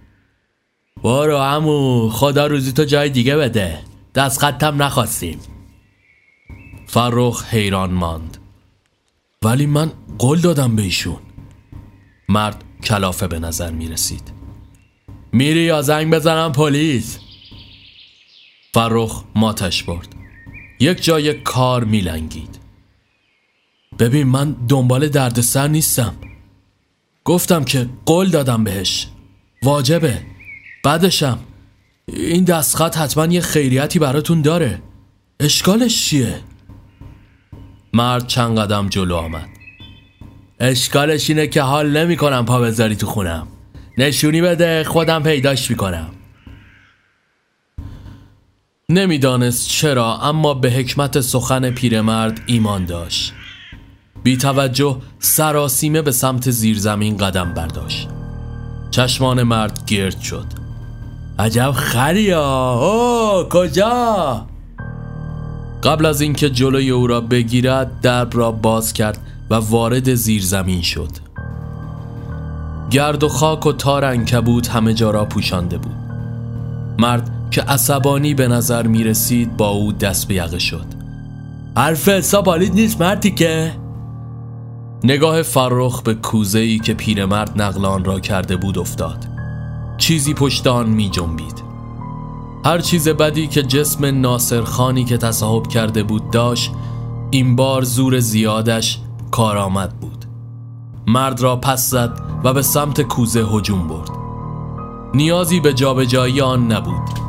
بارو 1.02 1.36
امو 1.36 2.08
خدا 2.10 2.46
روزی 2.46 2.72
تو 2.72 2.84
جای 2.84 3.10
دیگه 3.10 3.36
بده. 3.36 3.78
دست 4.14 4.38
خطم 4.40 4.82
نخواستیم. 4.82 5.40
فرخ 6.86 7.44
حیران 7.44 7.92
ماند. 7.92 8.36
ولی 9.42 9.66
من 9.66 9.92
قول 10.18 10.40
دادم 10.40 10.76
به 10.76 10.82
ایشون. 10.82 11.20
مرد 12.28 12.64
کلافه 12.84 13.26
به 13.26 13.38
نظر 13.38 13.70
می 13.70 13.88
رسید. 13.88 14.32
میری 15.32 15.62
یا 15.62 15.82
زنگ 15.82 16.14
بزنم 16.14 16.52
پلیس؟ 16.52 17.18
فرخ 18.74 19.24
ماتش 19.34 19.82
برد. 19.82 20.13
یک 20.84 21.02
جای 21.02 21.34
کار 21.34 21.84
میلنگید. 21.84 22.58
ببین 23.98 24.26
من 24.26 24.56
دنبال 24.68 25.08
دردسر 25.08 25.68
نیستم. 25.68 26.14
گفتم 27.24 27.64
که 27.64 27.88
قول 28.06 28.30
دادم 28.30 28.64
بهش. 28.64 29.08
واجبه. 29.62 30.22
بعدشم. 30.84 31.38
این 32.06 32.44
دستخط 32.44 32.96
حتما 32.96 33.26
یه 33.26 33.40
خیریتی 33.40 33.98
براتون 33.98 34.42
داره. 34.42 34.82
اشکالش 35.40 36.06
چیه؟ 36.06 36.40
مرد 37.92 38.26
چند 38.26 38.58
قدم 38.58 38.88
جلو 38.88 39.16
آمد. 39.16 39.48
اشکالش 40.60 41.30
اینه 41.30 41.46
که 41.46 41.62
حال 41.62 41.96
نمی 41.96 42.16
کنم 42.16 42.44
پا 42.44 42.60
بذاری 42.60 42.96
تو 42.96 43.06
خونم. 43.06 43.46
نشونی 43.98 44.40
بده 44.40 44.84
خودم 44.84 45.22
پیداش 45.22 45.70
می‌کنم. 45.70 46.10
نمی‌دانست 48.88 49.68
چرا 49.68 50.18
اما 50.18 50.54
به 50.54 50.70
حکمت 50.70 51.20
سخن 51.20 51.70
پیرمرد 51.70 52.40
ایمان 52.46 52.84
داشت. 52.84 53.32
بی 54.22 54.36
توجه 54.36 54.96
سراسیمه 55.18 56.02
به 56.02 56.12
سمت 56.12 56.50
زیرزمین 56.50 57.16
قدم 57.16 57.52
برداشت. 57.54 58.08
چشمان 58.90 59.42
مرد 59.42 59.84
گرد 59.86 60.20
شد. 60.20 60.46
عجب 61.38 61.70
خریا 61.70 62.72
او 62.72 63.48
کجا؟ 63.48 64.46
قبل 65.82 66.06
از 66.06 66.20
اینکه 66.20 66.50
جلوی 66.50 66.90
او 66.90 67.06
را 67.06 67.20
بگیرد 67.20 68.00
درب 68.00 68.36
را 68.36 68.52
باز 68.52 68.92
کرد 68.92 69.18
و 69.50 69.54
وارد 69.54 70.14
زیرزمین 70.14 70.82
شد. 70.82 71.10
گرد 72.90 73.24
و 73.24 73.28
خاک 73.28 73.66
و 73.66 73.72
تار 73.72 74.04
انکبوت 74.04 74.68
همه 74.68 74.94
جا 74.94 75.10
را 75.10 75.24
پوشانده 75.24 75.78
بود. 75.78 75.96
مرد 76.98 77.33
که 77.54 77.62
عصبانی 77.62 78.34
به 78.34 78.48
نظر 78.48 78.86
می 78.86 79.04
رسید 79.04 79.56
با 79.56 79.68
او 79.68 79.92
دست 79.92 80.28
به 80.28 80.34
یقه 80.34 80.58
شد. 80.58 80.86
حرف 81.76 82.08
حساب 82.08 82.58
نیست 82.58 83.00
مردی 83.00 83.30
که؟ 83.30 83.72
نگاه 85.04 85.42
فرخ 85.42 86.02
به 86.02 86.14
کوزه 86.14 86.58
ای 86.58 86.78
که 86.78 86.94
پیرمرد 86.94 87.62
نقلان 87.62 88.04
را 88.04 88.20
کرده 88.20 88.56
بود 88.56 88.78
افتاد. 88.78 89.26
چیزی 89.98 90.34
پشت 90.34 90.66
آن 90.66 90.88
می 90.88 91.10
جنبید. 91.10 91.62
هر 92.64 92.78
چیز 92.78 93.08
بدی 93.08 93.46
که 93.46 93.62
جسم 93.62 94.20
ناصرخانی 94.20 95.04
که 95.04 95.16
تصاحب 95.16 95.66
کرده 95.66 96.02
بود 96.02 96.30
داشت 96.30 96.72
این 97.30 97.56
بار 97.56 97.82
زور 97.82 98.18
زیادش 98.18 98.98
کارآمد 99.30 100.00
بود. 100.00 100.24
مرد 101.06 101.40
را 101.40 101.56
پس 101.56 101.90
زد 101.90 102.20
و 102.44 102.52
به 102.52 102.62
سمت 102.62 103.02
کوزه 103.02 103.46
هجوم 103.52 103.88
برد. 103.88 104.10
نیازی 105.14 105.60
به 105.60 105.72
جابجایی 105.72 106.40
آن 106.40 106.72
نبود. 106.72 107.23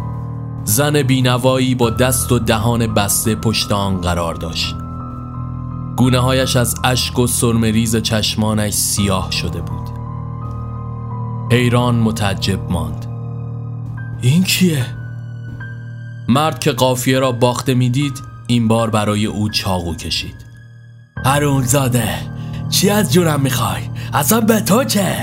زن 0.65 1.01
بینوایی 1.01 1.75
با 1.75 1.89
دست 1.89 2.31
و 2.31 2.39
دهان 2.39 2.93
بسته 2.93 3.35
پشت 3.35 3.71
آن 3.71 4.01
قرار 4.01 4.35
داشت 4.35 4.75
گونه 5.97 6.19
هایش 6.19 6.55
از 6.55 6.75
اشک 6.83 7.19
و 7.19 7.27
سرمریز 7.27 7.95
چشمانش 7.95 8.73
سیاه 8.73 9.31
شده 9.31 9.61
بود 9.61 9.89
حیران 11.51 11.95
متعجب 11.95 12.71
ماند 12.71 13.05
این 14.21 14.43
کیه؟ 14.43 14.85
مرد 16.27 16.59
که 16.59 16.71
قافیه 16.71 17.19
را 17.19 17.31
باخته 17.31 17.73
می‌دید 17.73 18.21
این 18.47 18.67
بار 18.67 18.89
برای 18.89 19.25
او 19.25 19.49
چاقو 19.49 19.95
کشید 19.95 20.45
زاده 21.63 22.09
چی 22.69 22.89
از 22.89 23.13
جونم 23.13 23.41
می‌خوای؟ 23.41 23.81
اصلا 24.13 24.41
به 24.41 24.59
تو 24.59 24.83
چه؟ 24.83 25.15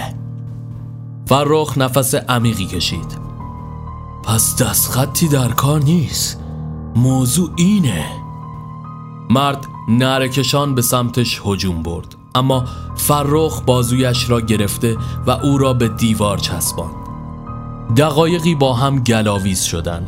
فرخ 1.26 1.78
نفس 1.78 2.14
عمیقی 2.14 2.66
کشید 2.66 3.21
پس 4.22 4.62
دست 4.62 4.90
خطی 4.90 5.28
در 5.28 5.48
کار 5.48 5.82
نیست. 5.82 6.40
موضوع 6.96 7.50
اینه. 7.56 8.04
مرد 9.30 9.66
نرکشان 9.88 10.74
به 10.74 10.82
سمتش 10.82 11.42
هجوم 11.44 11.82
برد 11.82 12.14
اما 12.34 12.64
فرخ 12.96 13.60
بازویش 13.60 14.30
را 14.30 14.40
گرفته 14.40 14.96
و 15.26 15.30
او 15.30 15.58
را 15.58 15.72
به 15.72 15.88
دیوار 15.88 16.38
چسباند. 16.38 16.94
دقایقی 17.96 18.54
با 18.54 18.74
هم 18.74 18.98
گلاویز 18.98 19.62
شدند 19.62 20.06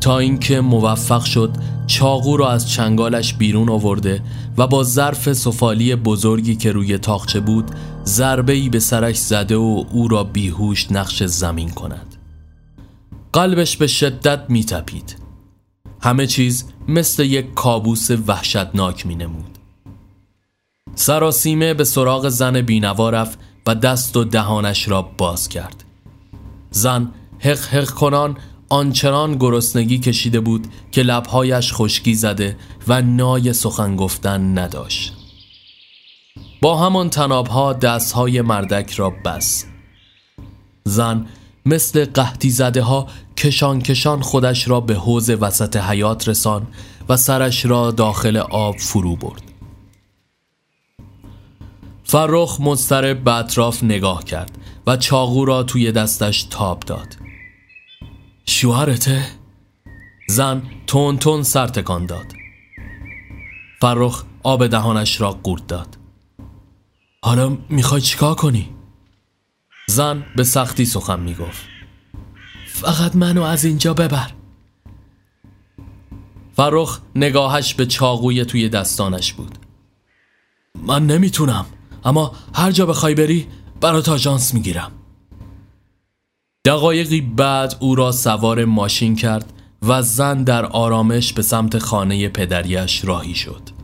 تا 0.00 0.18
اینکه 0.18 0.60
موفق 0.60 1.24
شد 1.24 1.50
چاقو 1.86 2.36
را 2.36 2.50
از 2.50 2.70
چنگالش 2.70 3.34
بیرون 3.34 3.70
آورده 3.70 4.22
و 4.58 4.66
با 4.66 4.84
ظرف 4.84 5.32
سفالی 5.32 5.96
بزرگی 5.96 6.56
که 6.56 6.72
روی 6.72 6.98
تاخچه 6.98 7.40
بود 7.40 7.70
ضربه 8.04 8.52
ای 8.52 8.68
به 8.68 8.80
سرش 8.80 9.16
زده 9.16 9.56
و 9.56 9.84
او 9.92 10.08
را 10.08 10.24
بیهوش 10.24 10.92
نقش 10.92 11.22
زمین 11.22 11.70
کند. 11.70 12.15
قلبش 13.36 13.76
به 13.76 13.86
شدت 13.86 14.44
میتپید. 14.48 15.16
همه 16.00 16.26
چیز 16.26 16.64
مثل 16.88 17.24
یک 17.24 17.54
کابوس 17.54 18.10
وحشتناک 18.26 19.06
می 19.06 19.14
نمود 19.14 19.58
سراسیمه 20.94 21.74
به 21.74 21.84
سراغ 21.84 22.28
زن 22.28 22.60
بینوا 22.60 23.10
رفت 23.10 23.38
و 23.66 23.74
دست 23.74 24.16
و 24.16 24.24
دهانش 24.24 24.88
را 24.88 25.02
باز 25.02 25.48
کرد. 25.48 25.84
زن 26.70 27.12
حق 27.38 27.58
حق 27.58 27.90
کنان 27.90 28.36
آنچنان 28.68 29.36
گرسنگی 29.38 29.98
کشیده 29.98 30.40
بود 30.40 30.66
که 30.92 31.02
لبهایش 31.02 31.72
خشکی 31.72 32.14
زده 32.14 32.56
و 32.88 33.02
نای 33.02 33.52
سخن 33.52 33.96
گفتن 33.96 34.58
نداشت. 34.58 35.12
با 36.62 36.86
همان 36.86 37.10
تنابها 37.10 37.72
دستهای 37.72 38.40
مردک 38.40 38.92
را 38.92 39.10
بس 39.10 39.64
زن 40.84 41.26
مثل 41.66 42.04
قهدی 42.04 42.50
زده 42.50 42.82
ها 42.82 43.06
کشان 43.36 43.82
کشان 43.82 44.20
خودش 44.20 44.68
را 44.68 44.80
به 44.80 44.94
حوز 44.94 45.30
وسط 45.30 45.76
حیات 45.76 46.28
رسان 46.28 46.66
و 47.08 47.16
سرش 47.16 47.66
را 47.66 47.90
داخل 47.90 48.36
آب 48.36 48.76
فرو 48.76 49.16
برد. 49.16 49.42
فرخ 52.04 52.60
مضطرب 52.60 53.24
به 53.24 53.34
اطراف 53.34 53.84
نگاه 53.84 54.24
کرد 54.24 54.58
و 54.86 54.96
چاقو 54.96 55.44
را 55.44 55.62
توی 55.62 55.92
دستش 55.92 56.42
تاب 56.42 56.80
داد. 56.80 57.16
شوهرته؟ 58.46 59.26
زن 60.28 60.62
تون 60.86 61.18
تون 61.18 61.42
سر 61.42 61.66
تکان 61.66 62.06
داد. 62.06 62.32
فرخ 63.80 64.24
آب 64.42 64.66
دهانش 64.66 65.20
را 65.20 65.30
قورت 65.32 65.66
داد. 65.66 65.98
حالا 67.22 67.58
می‌خوای 67.68 68.00
چیکار 68.00 68.34
کنی؟ 68.34 68.68
زن 69.88 70.26
به 70.36 70.44
سختی 70.44 70.84
سخن 70.84 71.20
می‌گفت. 71.20 71.75
فقط 72.76 73.16
منو 73.16 73.42
از 73.42 73.64
اینجا 73.64 73.94
ببر. 73.94 74.30
فرخ 76.56 77.00
نگاهش 77.14 77.74
به 77.74 77.86
چاقوی 77.86 78.44
توی 78.44 78.68
دستانش 78.68 79.32
بود. 79.32 79.58
من 80.82 81.06
نمی‌تونم 81.06 81.66
اما 82.04 82.32
هر 82.54 82.70
جا 82.70 82.86
بخوای 82.86 83.14
بری 83.14 83.46
برات 83.80 84.08
آژانس 84.08 84.54
می‌گیرم. 84.54 84.92
دقایقی 86.64 87.20
بعد 87.20 87.76
او 87.80 87.94
را 87.94 88.12
سوار 88.12 88.64
ماشین 88.64 89.16
کرد 89.16 89.52
و 89.82 90.02
زن 90.02 90.44
در 90.44 90.66
آرامش 90.66 91.32
به 91.32 91.42
سمت 91.42 91.78
خانه 91.78 92.28
پدریش 92.28 93.04
راهی 93.04 93.34
شد. 93.34 93.75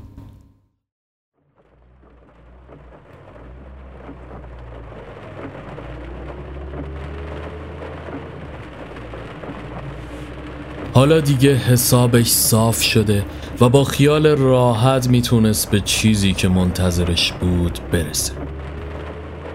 حالا 10.94 11.20
دیگه 11.20 11.54
حسابش 11.54 12.28
صاف 12.28 12.82
شده 12.82 13.24
و 13.60 13.68
با 13.68 13.84
خیال 13.84 14.26
راحت 14.26 15.08
می‌تونست 15.08 15.70
به 15.70 15.80
چیزی 15.80 16.32
که 16.32 16.48
منتظرش 16.48 17.32
بود 17.32 17.78
برسه. 17.92 18.32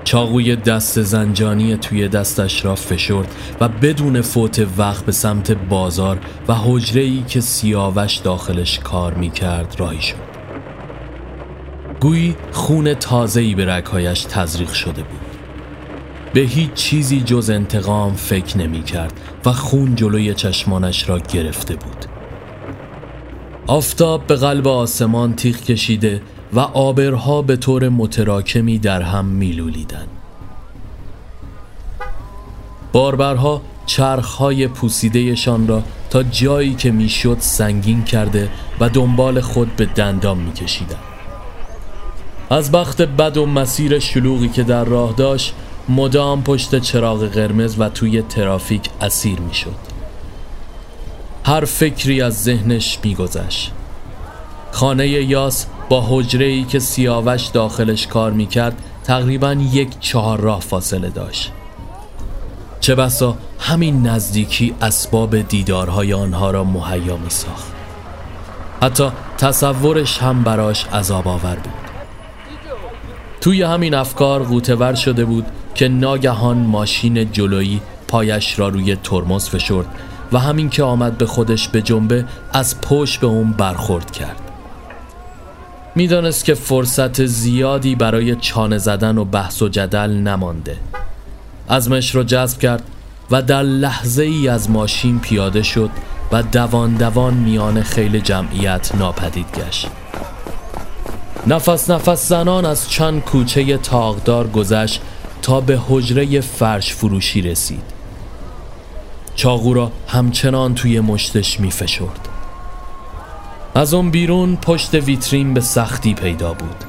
چاقوی 0.04 0.56
دست 0.56 1.02
زنجانی 1.02 1.78
توی 1.78 2.08
دستش 2.08 2.66
را 2.66 2.76
فشرد 2.76 3.36
و 3.62 3.70
بدون 3.70 4.22
فوت 4.22 4.68
وقت 4.78 5.06
به 5.06 5.12
سمت 5.12 5.52
بازار 5.52 6.20
و 6.48 6.56
حجره 6.56 7.02
ای 7.02 7.24
که 7.28 7.42
سیاوش 7.42 8.18
داخلش 8.18 8.80
کار 8.80 9.14
می‌کرد 9.14 9.76
راهی 9.80 10.02
شد. 10.02 10.16
گویی 12.00 12.36
خون 12.52 12.94
تازه‌ای 12.94 13.56
به 13.56 13.66
رگهایش 13.66 14.22
تزریق 14.30 14.74
شده 14.74 15.04
بود. 15.04 15.27
به 16.34 16.40
هیچ 16.40 16.74
چیزی 16.74 17.22
جز 17.22 17.50
انتقام 17.50 18.14
فکر 18.14 18.58
نمی 18.58 18.84
کرد 18.84 19.14
و 19.46 19.52
خون 19.52 19.96
جلوی 19.96 20.34
چشمانش 20.34 21.10
را 21.10 21.20
گرفته 21.20 21.76
بود. 21.76 22.06
آفتاب 23.68 24.28
به 24.28 24.36
قلب 24.36 24.68
آسمان 24.68 25.36
تیخ 25.36 25.62
کشیده 25.62 26.22
و 26.54 26.60
آبرها 26.60 27.42
به 27.42 27.56
طور 27.56 27.90
متراکمی 27.90 28.80
در 28.80 29.02
هم 29.02 29.26
میلولیدن 29.26 30.08
باربرها 32.92 33.62
چرخهای 33.86 34.68
پوسیدهشان 34.68 35.68
را 35.68 35.84
تا 36.10 36.24
جایی 36.24 36.76
که 36.76 36.92
می‌شد 36.92 37.38
سنگین 37.40 38.04
کرده 38.04 38.50
و 38.80 38.90
دنبال 38.90 39.42
خود 39.42 39.76
به 39.76 39.86
دندان 39.86 40.38
میکشیدند 40.38 41.00
از 42.50 42.72
بخت 42.72 43.02
بد 43.02 43.38
و 43.38 43.46
مسیر 43.46 44.00
شلوغی 44.00 44.50
که 44.50 44.64
در 44.64 44.84
راه 44.84 45.14
داشت 45.18 45.54
مدام 45.90 46.44
پشت 46.44 46.80
چراغ 46.80 47.26
قرمز 47.26 47.76
و 47.80 47.90
توی 47.90 48.22
ترافیک 48.22 48.90
اسیر 49.02 49.40
می‌شد. 49.40 49.76
هر 51.46 51.66
فکری 51.66 52.22
از 52.22 52.44
ذهنش 52.44 53.00
میگذشت. 53.04 53.72
خانه 54.72 55.08
یاس 55.08 55.66
با 55.90 56.06
حجره 56.10 56.46
ای 56.46 56.64
که 56.64 56.80
سیاوش 56.80 57.46
داخلش 57.48 58.08
کار 58.08 58.32
می‌کرد 58.32 58.82
تقریبا 59.04 59.54
یک 59.54 60.00
چهار 60.00 60.40
راه 60.40 60.60
فاصله 60.60 61.10
داشت. 61.10 61.52
چه 62.80 62.96
بسا 62.96 63.38
همین 63.60 64.08
نزدیکی 64.08 64.76
اسباب 64.82 65.42
دیدارهای 65.42 66.14
آنها 66.14 66.52
را 66.52 66.64
مهیا 66.64 67.18
می 67.18 67.30
ساخت. 67.30 67.72
حتی 68.82 69.12
تصورش 69.38 70.18
هم 70.18 70.44
براش 70.44 70.86
عذاب 70.86 71.28
آور 71.28 71.56
بود. 71.56 71.74
توی 73.42 73.64
همین 73.64 73.94
افکار 73.94 74.44
غوتور 74.44 74.96
شده 74.96 75.26
بود 75.26 75.46
که 75.78 75.88
ناگهان 75.88 76.58
ماشین 76.58 77.32
جلویی 77.32 77.82
پایش 78.08 78.60
را 78.60 78.68
روی 78.70 78.96
ترمز 78.96 79.50
فشرد 79.50 79.86
و 80.32 80.40
همین 80.40 80.70
که 80.70 80.84
آمد 80.84 81.18
به 81.18 81.26
خودش 81.26 81.68
به 81.68 81.82
جنبه 81.82 82.26
از 82.54 82.82
پشت 82.82 83.20
به 83.20 83.28
اون 83.28 83.52
برخورد 83.52 84.12
کرد. 84.12 84.42
می‌دانست 85.96 86.46
که 86.46 86.54
فرصت 86.54 87.26
زیادی 87.26 87.96
برای 87.96 88.36
چانه 88.36 88.78
زدن 88.78 89.18
و 89.18 89.26
بحث 89.26 89.62
و 89.62 89.70
جدل 89.70 90.12
نمانده. 90.12 90.78
ازمش 91.70 92.16
را 92.16 92.24
جذب 92.24 92.60
کرد 92.60 92.84
و 93.32 93.42
در 93.42 93.64
لحظه 93.64 94.24
ای 94.24 94.48
از 94.48 94.70
ماشین 94.70 95.20
پیاده 95.20 95.64
شد 95.64 95.90
و 96.32 96.44
دوان 96.44 96.94
دوان 96.94 97.34
میان 97.34 97.82
خیل 97.84 98.20
جمعیت 98.20 98.96
ناپدید 98.96 99.46
گشت. 99.56 99.88
نفس 101.48 101.90
نفس 101.90 102.30
زنان 102.30 102.66
از 102.66 102.90
چند 102.90 103.22
کوچه 103.22 103.78
تاغدار 103.78 104.48
گذشت 104.48 105.02
تا 105.42 105.62
به 105.62 105.80
حجره 105.88 106.42
فرش 106.42 106.94
فروشی 106.94 107.42
رسید. 107.42 107.84
چاقو 109.36 109.74
را 109.74 109.92
همچنان 110.08 110.76
توی 110.76 111.00
مشتش 111.00 111.60
می 111.60 111.72
فشرد. 111.72 112.28
از 113.76 113.94
اون 113.94 114.12
بیرون 114.12 114.56
پشت 114.56 114.94
ویترین 114.94 115.54
به 115.54 115.62
سختی 115.62 116.14
پیدا 116.14 116.54
بود. 116.54 116.84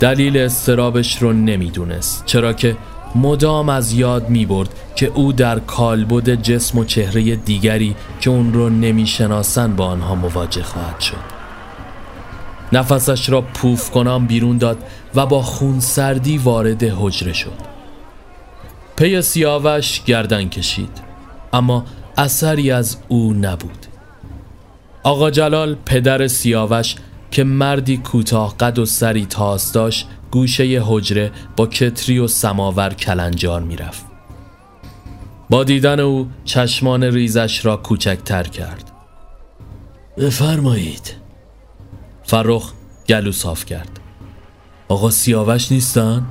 دلیل 0.00 0.36
استرابش 0.36 1.22
رو 1.22 1.32
نمی‌دونست 1.32 2.22
چرا 2.26 2.52
که 2.52 2.76
مدام 3.14 3.68
از 3.68 3.92
یاد 3.92 4.28
می 4.28 4.46
برد 4.46 4.68
که 4.96 5.06
او 5.06 5.32
در 5.32 5.58
کالبد 5.58 6.34
جسم 6.34 6.78
و 6.78 6.84
چهره 6.84 7.36
دیگری 7.36 7.96
که 8.20 8.30
اون 8.30 8.52
رو 8.52 8.68
نمی‌شناسن 8.68 9.76
با 9.76 9.86
آنها 9.86 10.14
مواجه 10.14 10.62
خواهد 10.62 11.00
شد. 11.00 11.42
نفسش 12.72 13.28
را 13.28 13.40
پوف 13.40 13.90
کنم 13.90 14.26
بیرون 14.26 14.58
داد 14.58 14.78
و 15.14 15.26
با 15.26 15.42
خون 15.42 15.80
سردی 15.80 16.38
وارد 16.38 16.82
حجره 16.82 17.32
شد. 17.32 17.72
پی 18.96 19.22
سیاوش 19.22 20.02
گردن 20.04 20.48
کشید 20.48 21.02
اما 21.52 21.84
اثری 22.16 22.70
از 22.70 22.96
او 23.08 23.32
نبود. 23.32 23.86
آقا 25.02 25.30
جلال 25.30 25.76
پدر 25.86 26.26
سیاوش 26.26 26.94
که 27.30 27.44
مردی 27.44 27.96
کوتاه 27.96 28.56
قد 28.56 28.78
و 28.78 28.86
سری 28.86 29.26
تاس 29.26 29.72
داشت 29.72 30.08
گوشه 30.30 30.82
حجره 30.86 31.32
با 31.56 31.66
کتری 31.66 32.18
و 32.18 32.28
سماور 32.28 32.94
کلنجار 32.94 33.62
می‌رفت. 33.62 34.04
با 35.50 35.64
دیدن 35.64 36.00
او 36.00 36.28
چشمان 36.44 37.04
ریزش 37.04 37.64
را 37.64 37.76
کوچکتر 37.76 38.42
کرد. 38.42 38.90
بفرمایید. 40.18 41.14
فرخ 42.24 42.72
گلو 43.08 43.32
صاف 43.32 43.64
کرد. 43.64 44.01
آقا 44.92 45.10
سیاوش 45.10 45.72
نیستن؟ 45.72 46.26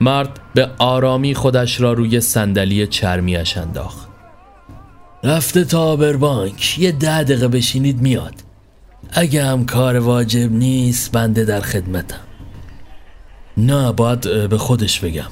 مرد 0.00 0.40
به 0.54 0.70
آرامی 0.78 1.34
خودش 1.34 1.80
را 1.80 1.92
روی 1.92 2.20
صندلی 2.20 2.86
چرمیش 2.86 3.56
انداخت. 3.56 4.08
رفته 5.22 5.64
تا 5.64 5.82
آبربانک 5.82 6.78
یه 6.78 6.92
ده 6.92 7.22
دقیقه 7.22 7.48
بشینید 7.48 8.02
میاد. 8.02 8.34
اگه 9.12 9.44
هم 9.44 9.66
کار 9.66 9.96
واجب 9.96 10.52
نیست 10.52 11.12
بنده 11.12 11.44
در 11.44 11.60
خدمتم. 11.60 12.20
نه 13.56 13.92
باید 13.92 14.48
به 14.48 14.58
خودش 14.58 15.00
بگم. 15.00 15.30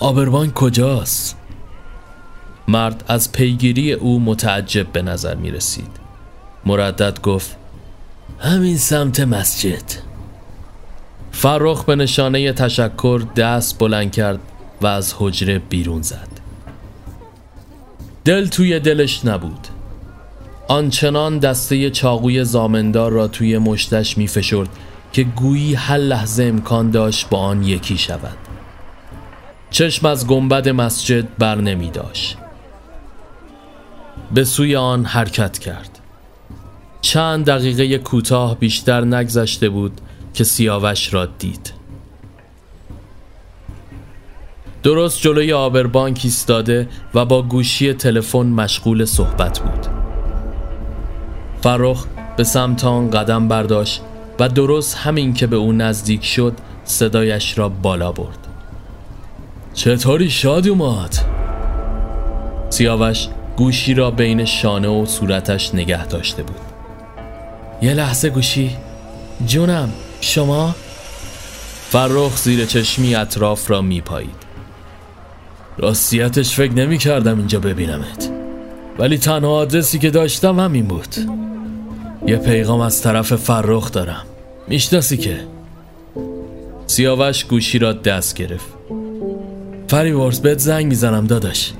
آبربانک 0.00 0.54
کجاست؟ 0.54 1.36
مرد 2.68 3.04
از 3.08 3.32
پیگیری 3.32 3.92
او 3.92 4.20
متعجب 4.20 4.92
به 4.92 5.02
نظر 5.02 5.34
می 5.34 5.50
رسید 5.50 5.90
مردد 6.66 7.20
گفت 7.20 7.56
همین 8.38 8.76
سمت 8.76 9.20
مسجد. 9.20 10.11
فرخ 11.32 11.84
به 11.84 11.96
نشانه 11.96 12.52
تشکر 12.52 13.22
دست 13.36 13.78
بلند 13.78 14.12
کرد 14.12 14.38
و 14.80 14.86
از 14.86 15.14
حجره 15.18 15.58
بیرون 15.58 16.02
زد. 16.02 16.28
دل 18.24 18.46
توی 18.46 18.80
دلش 18.80 19.24
نبود. 19.24 19.68
آنچنان 20.68 21.38
دسته 21.38 21.90
چاقوی 21.90 22.44
زامندار 22.44 23.12
را 23.12 23.28
توی 23.28 23.58
مشتش 23.58 24.18
می 24.18 24.28
فشرد 24.28 24.68
که 25.12 25.22
گویی 25.22 25.74
هر 25.74 25.96
لحظه 25.96 26.44
امکان 26.44 26.90
داشت 26.90 27.28
با 27.28 27.38
آن 27.38 27.62
یکی 27.62 27.98
شود. 27.98 28.36
چشم 29.70 30.06
از 30.06 30.26
گنبد 30.26 30.68
مسجد 30.68 31.28
بر 31.38 31.54
نمی 31.54 31.90
داشت. 31.90 32.36
به 34.34 34.44
سوی 34.44 34.76
آن 34.76 35.04
حرکت 35.04 35.58
کرد. 35.58 35.98
چند 37.00 37.44
دقیقه 37.44 37.98
کوتاه 37.98 38.58
بیشتر 38.58 39.04
نگذشته 39.04 39.68
بود 39.68 40.00
که 40.34 40.44
سیاوش 40.44 41.14
را 41.14 41.26
دید. 41.26 41.72
درست 44.82 45.20
جلوی 45.20 45.52
آبربانک 45.52 46.20
ایستاده 46.24 46.88
و 47.14 47.24
با 47.24 47.42
گوشی 47.42 47.92
تلفن 47.92 48.46
مشغول 48.46 49.04
صحبت 49.04 49.58
بود. 49.58 49.86
فرخ 51.62 52.06
به 52.36 52.44
سمت 52.44 52.84
آن 52.84 53.10
قدم 53.10 53.48
برداشت 53.48 54.02
و 54.40 54.48
درست 54.48 54.96
همین 54.96 55.34
که 55.34 55.46
به 55.46 55.56
او 55.56 55.72
نزدیک 55.72 56.24
شد 56.24 56.52
صدایش 56.84 57.58
را 57.58 57.68
بالا 57.68 58.12
برد. 58.12 58.38
چطوری 59.74 60.30
شاد 60.30 60.68
اومد؟ 60.68 61.18
سیاوش 62.70 63.28
گوشی 63.56 63.94
را 63.94 64.10
بین 64.10 64.44
شانه 64.44 64.88
و 64.88 65.06
صورتش 65.06 65.74
نگه 65.74 66.06
داشته 66.06 66.42
بود. 66.42 66.60
یه 67.82 67.94
لحظه 67.94 68.30
گوشی. 68.30 68.76
جونم. 69.46 69.92
شما؟ 70.24 70.74
فرخ 71.90 72.36
زیر 72.36 72.64
چشمی 72.64 73.14
اطراف 73.14 73.70
را 73.70 73.82
میپایید. 73.82 74.42
راستیتش 75.78 76.54
فکر 76.54 76.72
نمی 76.72 76.98
کردم 76.98 77.38
اینجا 77.38 77.60
ببینمت. 77.60 78.30
ولی 78.98 79.18
تنها 79.18 79.50
آدرسی 79.50 79.98
که 79.98 80.10
داشتم 80.10 80.60
همین 80.60 80.84
بود. 80.84 81.14
یه 82.26 82.36
پیغام 82.36 82.80
از 82.80 83.02
طرف 83.02 83.32
فرخ 83.32 83.92
دارم. 83.92 84.24
می‌شناسی 84.68 85.16
که؟ 85.16 85.40
سیاوش 86.86 87.44
گوشی 87.44 87.78
را 87.78 87.92
دست 87.92 88.34
گرفت. 88.34 88.66
فریورز 89.88 90.40
بهت 90.40 90.58
زنگ 90.58 90.86
می‌زنم 90.86 91.26
داداش. 91.26 91.72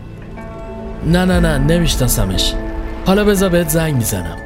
نه 1.07 1.25
نه 1.25 1.41
نه 1.41 1.59
نمیشناسمش. 1.59 2.53
حالا 3.07 3.25
بذار 3.25 3.49
بهت 3.49 3.69
زنگ 3.69 3.95
می‌زنم. 3.95 4.39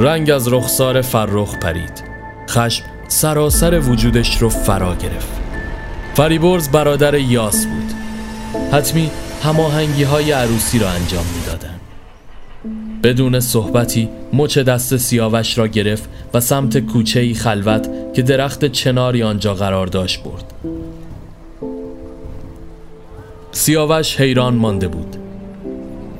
رنگ 0.00 0.30
از 0.30 0.52
رخسار 0.52 1.02
فرخ 1.02 1.58
پرید. 1.58 2.07
خشم 2.48 2.84
سراسر 3.08 3.80
وجودش 3.80 4.42
رو 4.42 4.48
فرا 4.48 4.94
گرفت 4.94 5.28
فریبرز 6.14 6.68
برادر 6.68 7.14
یاس 7.14 7.66
بود 7.66 7.92
حتمی 8.72 9.10
هماهنگی 9.42 10.02
های 10.02 10.32
عروسی 10.32 10.78
را 10.78 10.90
انجام 10.90 11.24
می‌دادند. 11.36 11.80
بدون 13.02 13.40
صحبتی 13.40 14.08
مچ 14.32 14.58
دست 14.58 14.96
سیاوش 14.96 15.58
را 15.58 15.66
گرفت 15.66 16.08
و 16.34 16.40
سمت 16.40 16.78
کوچه 16.78 17.20
ای 17.20 17.34
خلوت 17.34 17.88
که 18.14 18.22
درخت 18.22 18.64
چناری 18.64 19.22
آنجا 19.22 19.54
قرار 19.54 19.86
داشت 19.86 20.22
برد 20.22 20.44
سیاوش 23.52 24.20
حیران 24.20 24.54
مانده 24.54 24.88
بود 24.88 25.16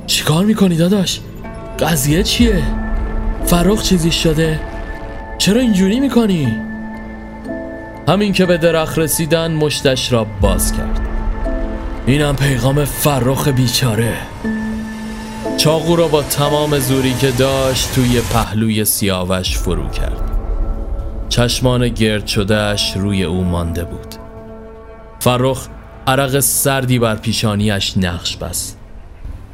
چیکار 0.07 0.45
می‌کنی 0.45 0.75
داداش؟ 0.75 1.19
قضیه 1.79 2.23
چیه؟ 2.23 2.63
فرخ 3.45 3.83
چیزی 3.83 4.11
شده؟ 4.11 4.59
چرا 5.39 5.61
اینجوری 5.61 5.99
می‌کنی؟ 5.99 6.57
همین 8.07 8.33
که 8.33 8.45
به 8.45 8.57
درخت 8.57 8.99
رسیدن 8.99 9.51
مشتش 9.51 10.11
را 10.11 10.27
باز 10.41 10.73
کرد. 10.77 10.99
اینم 12.05 12.35
پیغام 12.35 12.85
فرخ 12.85 13.47
بیچاره. 13.47 14.13
چاقو 15.57 15.95
را 15.95 16.07
با 16.07 16.23
تمام 16.23 16.79
زوری 16.79 17.13
که 17.13 17.31
داشت 17.31 17.95
توی 17.95 18.21
پهلوی 18.21 18.85
سیاوش 18.85 19.57
فرو 19.57 19.89
کرد. 19.89 20.31
چشمان 21.29 21.89
گرد 21.89 22.27
شدهش 22.27 22.93
روی 22.95 23.23
او 23.23 23.43
مانده 23.43 23.83
بود. 23.83 24.15
فرخ 25.19 25.67
عرق 26.07 26.39
سردی 26.39 26.99
بر 26.99 27.15
پیشانیش 27.15 27.97
نقش 27.97 28.37
بست. 28.37 28.77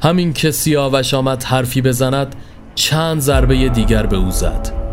همین 0.01 0.33
که 0.33 0.51
سیاوش 0.51 1.13
آمد 1.13 1.43
حرفی 1.43 1.81
بزند 1.81 2.35
چند 2.75 3.19
ضربه 3.19 3.69
دیگر 3.69 4.05
به 4.05 4.17
او 4.17 4.31
زد. 4.31 4.84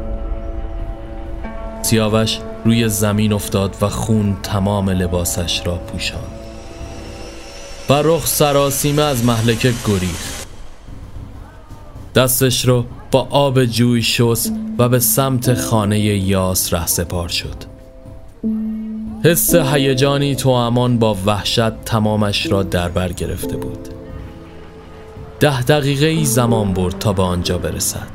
سیاوش 1.82 2.38
روی 2.64 2.88
زمین 2.88 3.32
افتاد 3.32 3.76
و 3.80 3.88
خون 3.88 4.36
تمام 4.42 4.90
لباسش 4.90 5.62
را 5.66 5.74
پوشاند. 5.74 6.42
رخ 7.88 8.26
سراسیمه 8.26 9.02
از 9.02 9.24
محلکه 9.24 9.72
گریخت. 9.88 10.46
دستش 12.14 12.64
رو 12.64 12.84
با 13.10 13.26
آب 13.30 13.64
جوی 13.64 14.02
شست 14.02 14.52
و 14.78 14.88
به 14.88 14.98
سمت 14.98 15.54
خانه 15.54 16.00
یاس 16.00 16.74
ره 16.74 16.86
سپار 16.86 17.28
شد. 17.28 17.72
حس 19.24 19.54
هیجانی 19.54 20.36
تو 20.36 20.48
امان 20.48 20.98
با 20.98 21.16
وحشت 21.26 21.84
تمامش 21.84 22.52
را 22.52 22.62
در 22.62 22.88
بر 22.88 23.12
گرفته 23.12 23.56
بود. 23.56 23.88
ده 25.40 25.62
دقیقه 25.62 26.06
ای 26.06 26.24
زمان 26.24 26.72
برد 26.72 26.98
تا 26.98 27.12
به 27.12 27.22
آنجا 27.22 27.58
برسد. 27.58 28.08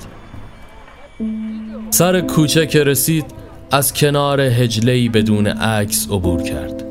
سر 1.89 2.21
کوچه 2.21 2.67
که 2.67 2.83
رسید 2.83 3.25
از 3.71 3.93
کنار 3.93 4.41
هجلهی 4.41 5.09
بدون 5.09 5.47
عکس 5.47 6.07
عبور 6.11 6.43
کرد. 6.43 6.83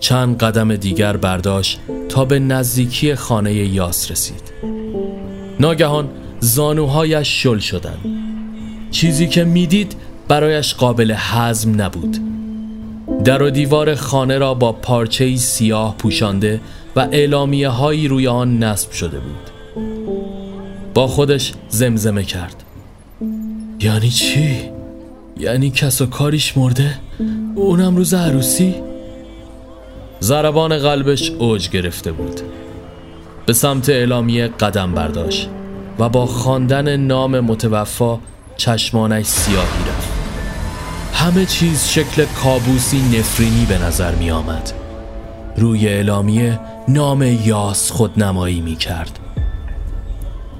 چند 0.00 0.38
قدم 0.38 0.76
دیگر 0.76 1.16
برداشت 1.16 1.80
تا 2.08 2.24
به 2.24 2.38
نزدیکی 2.38 3.14
خانه 3.14 3.54
یاس 3.54 4.10
رسید. 4.10 4.52
ناگهان 5.60 6.08
زانوهایش 6.40 7.42
شل 7.42 7.58
شدند. 7.58 7.98
چیزی 8.90 9.26
که 9.26 9.44
می‌دید 9.44 9.96
برایش 10.28 10.74
قابل 10.74 11.14
هضم 11.16 11.82
نبود. 11.82 12.16
در 13.24 13.42
و 13.42 13.50
دیوار 13.50 13.94
خانه 13.94 14.38
را 14.38 14.54
با 14.54 14.72
پارچه 14.72 15.36
سیاه 15.36 15.96
پوشانده 15.98 16.60
و 16.96 17.00
اعلامیه 17.00 17.68
هایی 17.68 18.08
روی 18.08 18.28
آن 18.28 18.58
نصب 18.58 18.90
شده 18.90 19.18
بود. 19.18 19.50
با 20.94 21.06
خودش 21.06 21.52
زمزمه 21.68 22.22
کرد. 22.22 22.64
یعنی 23.80 24.10
چی؟ 24.10 24.77
یعنی 25.38 25.70
کس 25.70 26.00
و 26.00 26.06
کاریش 26.06 26.56
مرده؟ 26.56 26.94
اونم 27.54 27.96
روز 27.96 28.14
عروسی؟ 28.14 28.74
زربان 30.20 30.78
قلبش 30.78 31.30
اوج 31.30 31.70
گرفته 31.70 32.12
بود. 32.12 32.40
به 33.46 33.52
سمت 33.52 33.88
اعلامیه 33.88 34.48
قدم 34.48 34.92
برداشت 34.94 35.48
و 35.98 36.08
با 36.08 36.26
خواندن 36.26 36.96
نام 36.96 37.40
متوفا 37.40 38.18
چشمانش 38.56 39.26
سیاهی 39.26 39.84
رفت. 39.88 40.08
همه 41.12 41.46
چیز 41.46 41.88
شکل 41.88 42.24
کابوسی 42.24 43.18
نفرینی 43.18 43.66
به 43.68 43.78
نظر 43.78 44.14
می 44.14 44.30
آمد. 44.30 44.72
روی 45.56 45.88
اعلامیه 45.88 46.60
نام 46.88 47.22
یاس 47.22 47.90
خودنمایی 47.90 48.60
می 48.60 48.76
کرد. 48.76 49.18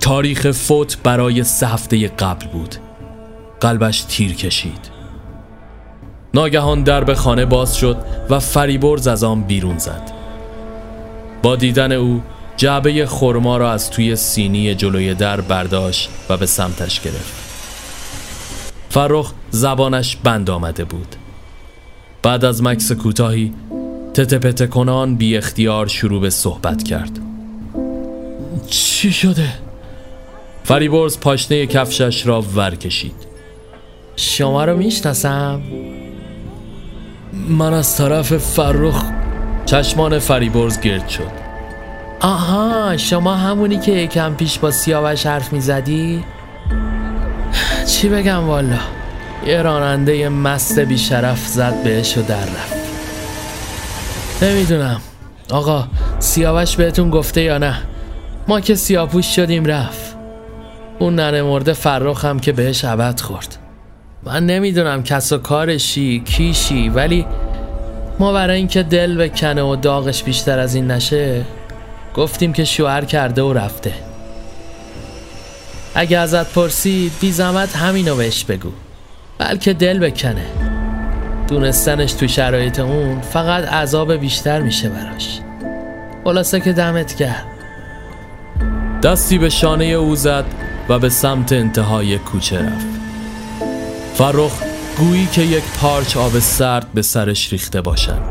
تاریخ 0.01 0.51
فوت 0.51 0.99
برای 1.03 1.45
سه 1.45 1.67
هفته 1.67 2.09
قبل 2.09 2.47
بود. 2.47 2.75
قلبش 3.61 4.01
تیر 4.01 4.35
کشید. 4.35 4.91
ناگهان 6.35 6.83
درب 6.83 7.15
خانه 7.15 7.45
باز 7.45 7.77
شد 7.77 7.97
و 8.31 8.39
فریبرز 8.41 9.09
از 9.09 9.25
آن 9.25 9.43
بیرون 9.43 9.79
زد. 9.79 10.13
با 11.43 11.57
دیدن 11.57 11.93
او 11.93 12.23
جعبه 12.57 13.07
خرما 13.07 13.57
را 13.57 13.73
از 13.73 13.91
توی 13.91 14.17
سینی 14.17 14.75
جلوی 14.75 15.15
در 15.15 15.41
برداشت 15.41 16.11
و 16.29 16.37
به 16.37 16.47
سمتش 16.47 17.01
گرفت. 17.01 17.35
فرخ 18.91 19.33
زبانش 19.51 20.17
بند 20.17 20.51
آمده 20.51 20.85
بود. 20.85 21.17
بعد 22.23 22.45
از 22.45 22.63
مکس 22.63 22.93
کوتاهی 22.93 23.53
تته 24.15 24.67
کنان 24.67 25.17
بی 25.17 25.37
اختیار 25.37 25.87
شروع 25.87 26.21
به 26.21 26.31
صحبت 26.31 26.83
کرد. 26.83 27.19
چی 28.71 29.13
شده؟ 29.13 29.49
فریبرز 30.65 31.19
پاشنه 31.21 31.67
کفشش 31.67 32.27
را 32.27 32.43
ور 32.43 32.75
کشید 32.75 33.28
شما 34.21 34.65
رو 34.65 34.77
می‌شناسم. 34.77 35.61
من 37.49 37.73
از 37.73 37.97
طرف 37.97 38.37
فرخ 38.37 39.05
چشمان 39.67 40.19
فریبرز 40.19 40.81
گرد 40.81 41.09
شد. 41.09 41.31
آها 42.21 42.97
شما 42.97 43.35
همونی 43.35 43.79
که 43.79 43.93
یکم 43.93 44.35
پیش 44.35 44.59
با 44.59 44.71
سیاوش 44.71 45.27
حرف 45.27 45.53
می‌زدی؟ 45.53 46.25
چی 47.87 48.09
بگم 48.09 48.47
والا 48.49 48.79
یه 49.47 49.63
راننده 49.63 50.29
مست 50.29 50.79
بیشرف 50.79 51.47
زد 51.47 51.83
بهش 51.83 52.19
و 52.19 52.23
در 52.23 52.41
رفت. 52.41 52.77
نمی‌دونم. 54.43 55.01
آقا 55.51 55.85
سیاوش 56.19 56.77
بهتون 56.77 57.11
گفته 57.11 57.41
یا 57.43 57.59
نه؟ 57.59 57.77
ما 58.49 58.61
که 58.61 58.75
سیاپوش 58.75 59.37
شدیم 59.37 59.65
رفت. 59.65 60.17
اون 60.99 61.15
ننه 61.15 61.43
مرده 61.43 61.73
فرخ 61.73 62.25
هم 62.25 62.39
که 62.39 62.53
بهش 62.53 62.85
عبد 62.85 63.21
خورد. 63.21 63.59
من 64.23 64.47
نمی‌دونم 64.47 65.03
کس 65.03 65.33
و 65.33 65.39
کارشی 65.39 66.21
کیشی 66.21 66.89
ولی 66.89 67.27
ما 68.19 68.33
برای 68.33 68.57
اینکه 68.57 68.83
دل 68.83 69.17
بکنه 69.17 69.63
و 69.63 69.77
داغش 69.77 70.23
بیشتر 70.23 70.59
از 70.59 70.75
این 70.75 70.91
نشه 70.91 71.45
گفتیم 72.15 72.53
که 72.53 72.65
شوهر 72.65 73.05
کرده 73.05 73.43
و 73.43 73.53
رفته. 73.53 73.95
اگه 75.95 76.19
ازت 76.19 76.53
پرسید 76.53 77.13
بی 77.21 77.33
زحمت 77.33 77.77
همینو 77.77 78.17
بهش 78.17 78.45
بگو. 78.45 78.71
بلکه 79.39 79.73
دل 79.73 79.99
بکنه. 79.99 80.47
دونستنش 81.49 82.13
تو 82.13 82.29
شرایط 82.29 82.81
اون 82.81 83.21
فقط 83.21 83.65
عذاب 83.65 84.13
بیشتر 84.13 84.61
میشه 84.61 84.89
براش. 84.89 85.41
خلاصه 86.25 86.61
که 86.61 86.73
دمت 86.73 87.15
کرد 87.15 87.47
دستی 89.03 89.39
به 89.39 89.49
شانه 89.49 89.85
او 89.85 90.17
زد 90.17 90.45
و 90.89 90.99
به 90.99 91.09
سمت 91.09 91.53
انتهای 91.53 92.19
کوچه 92.19 92.59
رفت. 92.59 92.98
فرخ 94.19 94.63
گویی 94.99 95.27
که 95.27 95.43
یک 95.43 95.65
پارچ 95.81 96.17
آب 96.17 96.39
سرد 96.39 96.87
به 96.95 97.03
سرش 97.03 97.53
ریخته 97.53 97.81
باشند 97.81 98.23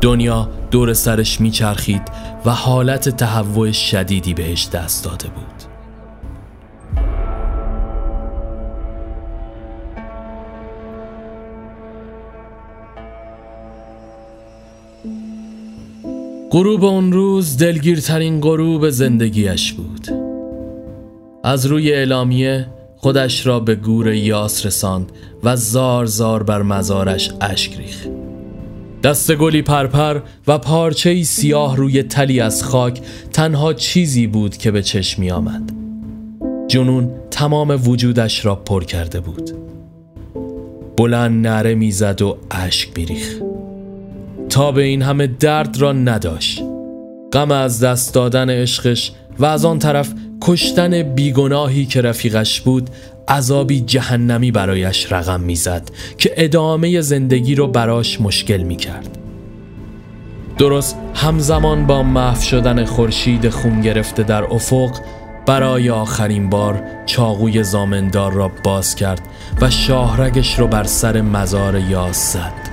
دنیا 0.00 0.48
دور 0.70 0.92
سرش 0.92 1.40
میچرخید 1.40 2.02
و 2.44 2.50
حالت 2.50 3.08
تهوع 3.08 3.72
شدیدی 3.72 4.34
بهش 4.34 4.68
دست 4.68 5.04
داده 5.04 5.28
بود. 5.28 5.44
غروب 16.50 16.84
اون 16.84 17.12
روز 17.12 17.58
دلگیرترین 17.58 18.40
غروب 18.40 18.90
زندگیش 18.90 19.72
بود. 19.72 20.08
از 21.44 21.66
روی 21.66 21.92
اعلامیه 21.92 22.66
خودش 23.00 23.46
را 23.46 23.60
به 23.60 23.74
گور 23.74 24.14
یاس 24.14 24.66
رساند 24.66 25.12
و 25.44 25.56
زار 25.56 26.06
زار 26.06 26.42
بر 26.42 26.62
مزارش 26.62 27.30
اشک 27.40 27.76
ریخ 27.76 28.06
دست 29.02 29.34
گلی 29.34 29.62
پرپر 29.62 30.20
و 30.46 30.58
پارچه 30.58 31.22
سیاه 31.22 31.76
روی 31.76 32.02
تلی 32.02 32.40
از 32.40 32.64
خاک 32.64 33.00
تنها 33.32 33.72
چیزی 33.72 34.26
بود 34.26 34.56
که 34.56 34.70
به 34.70 34.82
چشم 34.82 35.22
می 35.22 35.30
آمد. 35.30 35.72
جنون 36.68 37.10
تمام 37.30 37.88
وجودش 37.88 38.44
را 38.44 38.54
پر 38.54 38.84
کرده 38.84 39.20
بود. 39.20 39.50
بلند 40.96 41.46
نره 41.46 41.74
می‌زد 41.74 42.22
و 42.22 42.38
اشک 42.50 42.88
میریخ 42.96 43.40
تا 44.48 44.72
به 44.72 44.82
این 44.82 45.02
همه 45.02 45.26
درد 45.26 45.80
را 45.80 45.92
نداشت. 45.92 46.62
غم 47.32 47.50
از 47.50 47.80
دست 47.80 48.14
دادن 48.14 48.50
عشقش 48.50 49.12
و 49.38 49.44
از 49.44 49.64
آن 49.64 49.78
طرف 49.78 50.14
کشتن 50.42 51.02
بیگناهی 51.02 51.86
که 51.86 52.02
رفیقش 52.02 52.60
بود 52.60 52.90
عذابی 53.28 53.80
جهنمی 53.80 54.50
برایش 54.50 55.12
رقم 55.12 55.40
می‌زد 55.40 55.90
که 56.18 56.32
ادامه 56.36 57.00
زندگی 57.00 57.54
رو 57.54 57.66
براش 57.66 58.20
مشکل 58.20 58.62
می‌کرد. 58.62 59.18
درست 60.58 60.96
همزمان 61.14 61.86
با 61.86 62.02
محو 62.02 62.40
شدن 62.40 62.84
خورشید 62.84 63.48
خون 63.48 63.80
گرفته 63.80 64.22
در 64.22 64.44
افق 64.44 64.90
برای 65.46 65.90
آخرین 65.90 66.50
بار 66.50 66.82
چاقوی 67.06 67.62
زامندار 67.62 68.32
را 68.32 68.50
باز 68.64 68.94
کرد 68.94 69.20
و 69.60 69.70
شاهرگش 69.70 70.58
رو 70.58 70.66
بر 70.66 70.84
سر 70.84 71.20
مزار 71.20 71.78
یاس 71.78 72.32
زد. 72.32 72.68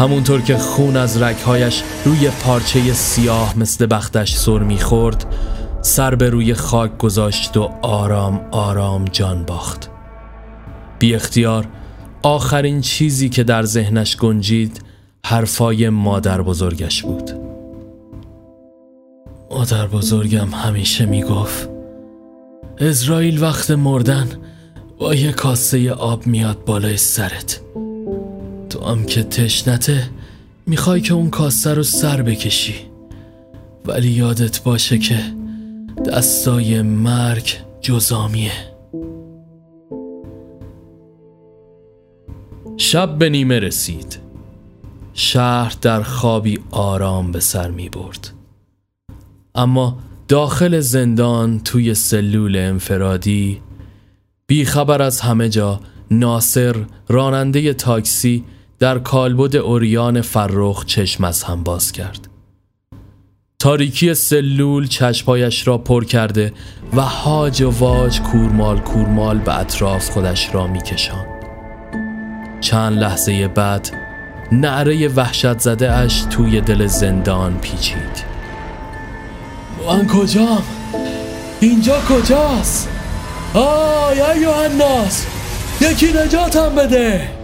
همونطور 0.00 0.42
که 0.42 0.56
خون 0.56 0.96
از 0.96 1.22
رگهایش 1.22 1.82
روی 2.04 2.30
پارچه 2.30 2.92
سیاه 2.92 3.58
مثل 3.58 3.86
بختش 3.86 4.34
سر 4.36 4.58
می‌خورد 4.58 5.26
سر 5.86 6.14
به 6.14 6.30
روی 6.30 6.54
خاک 6.54 6.98
گذاشت 6.98 7.56
و 7.56 7.70
آرام 7.82 8.40
آرام 8.50 9.04
جان 9.04 9.44
باخت. 9.44 9.90
بی 10.98 11.14
اختیار 11.14 11.66
آخرین 12.22 12.80
چیزی 12.80 13.28
که 13.28 13.44
در 13.44 13.62
ذهنش 13.62 14.16
گنجید 14.16 14.82
حرفای 15.26 15.88
مادر 15.88 16.42
بزرگش 16.42 17.02
بود. 17.02 17.30
مادر 19.50 19.86
بزرگم 19.86 20.48
همیشه 20.50 21.06
می‌گفت 21.06 21.68
اسرائیل 22.78 23.42
وقت 23.42 23.70
مردن 23.70 24.28
با 24.98 25.14
یه 25.14 25.32
کاسه 25.32 25.92
آب 25.92 26.26
میاد 26.26 26.64
بالای 26.64 26.96
سرت. 26.96 27.60
تو 28.70 28.84
هم 28.84 29.04
که 29.04 29.22
تشنته 29.22 30.10
می‌خوای 30.66 31.00
که 31.00 31.14
اون 31.14 31.30
کاسه 31.30 31.74
رو 31.74 31.82
سر 31.82 32.22
بکشی. 32.22 32.74
ولی 33.86 34.08
یادت 34.08 34.62
باشه 34.62 34.98
که 34.98 35.43
دستای 36.06 36.82
مرگ 36.82 37.56
جزامیه. 37.80 38.52
شب 42.76 43.18
به 43.18 43.30
نیمه 43.30 43.58
رسید. 43.58 44.18
شهر 45.14 45.76
در 45.82 46.02
خوابی 46.02 46.58
آرام 46.70 47.32
به 47.32 47.40
سر 47.40 47.70
می 47.70 47.88
برد. 47.88 48.30
اما 49.54 49.98
داخل 50.28 50.80
زندان 50.80 51.60
توی 51.60 51.94
سلول 51.94 52.56
انفرادی 52.56 53.60
بی 54.46 54.64
خبر 54.64 55.02
از 55.02 55.20
همه 55.20 55.48
جا 55.48 55.80
ناصر 56.10 56.76
راننده 57.08 57.74
تاکسی 57.74 58.44
در 58.78 58.98
کالبد 58.98 59.56
اوریان 59.56 60.20
فرخ 60.20 60.84
چشم 60.84 61.24
از 61.24 61.42
هم 61.42 61.62
باز 61.62 61.92
کرد. 61.92 62.33
تاریکی 63.64 64.14
سلول 64.14 64.86
چشمایش 64.86 65.66
را 65.66 65.78
پر 65.78 66.04
کرده 66.04 66.52
و 66.92 67.00
هاج 67.00 67.62
و 67.62 67.70
واج 67.70 68.20
کورمال 68.20 68.78
کورمال 68.78 69.38
به 69.38 69.58
اطراف 69.58 70.10
خودش 70.10 70.54
را 70.54 70.66
میکشاند 70.66 71.26
چند 72.60 72.98
لحظه 72.98 73.48
بعد 73.48 73.90
نعره 74.52 75.08
وحشت 75.08 75.58
زده 75.58 75.92
اش 75.92 76.24
توی 76.30 76.60
دل 76.60 76.86
زندان 76.86 77.58
پیچید 77.58 78.24
من 79.88 80.06
کجام؟ 80.06 80.62
اینجا 81.60 82.00
کجاست؟ 82.00 82.88
آی 83.54 84.20
ایوه 84.20 84.56
الناس 84.56 85.26
یکی 85.80 86.06
نجاتم 86.06 86.74
بده 86.74 87.43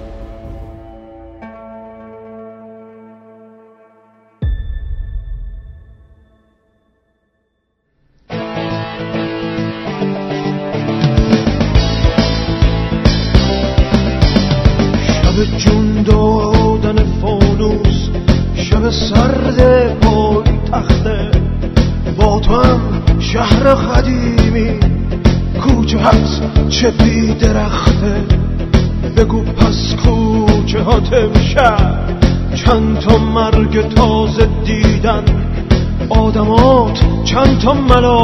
چند 37.63 37.89
تا 37.89 38.01
ملافه 38.01 38.20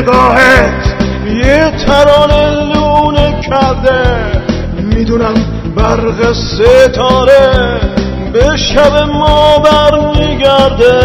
نگاهت. 0.00 0.94
یه 1.44 1.72
تران 1.86 2.30
لونه 2.72 3.40
کرده. 3.40 4.02
می‌دونم 4.82 5.34
برق 5.76 6.32
ستاره 6.32 7.80
به 8.32 8.56
شب 8.56 9.08
ما 9.12 9.58
بر 9.58 10.20
میگرده. 10.20 11.00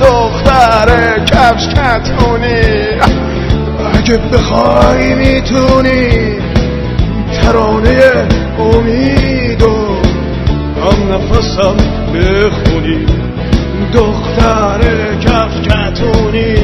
دختر 0.00 1.18
کفش 1.26 1.68
کتونی 1.68 2.60
اگه 3.94 4.16
بخوای 4.32 5.14
می‌تونی 5.14 6.38
ترانه 7.42 8.28
امید 8.58 9.62
و 9.62 9.98
هم 10.80 11.12
نفسم 11.14 11.76
بخونی. 12.14 13.17
دختر 13.92 14.80
کفکتونی 15.20 16.54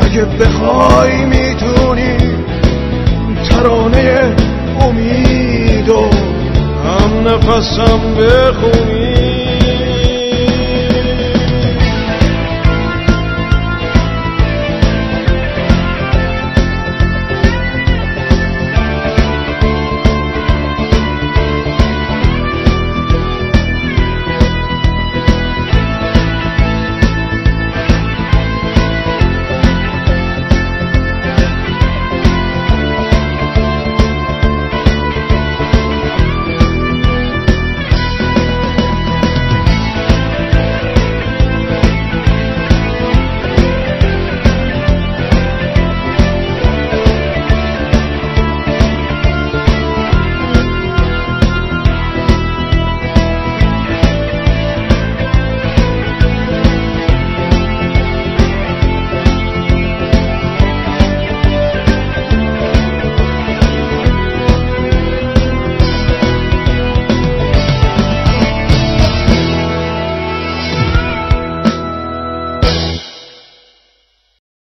اگه 0.00 0.24
بخوای 0.24 1.24
می‌تونی 1.24 2.16
ترانه 3.48 4.36
امید 4.80 5.88
و 5.88 6.10
هم 6.84 7.28
نفسم 7.28 8.00
بخونی. 8.18 9.01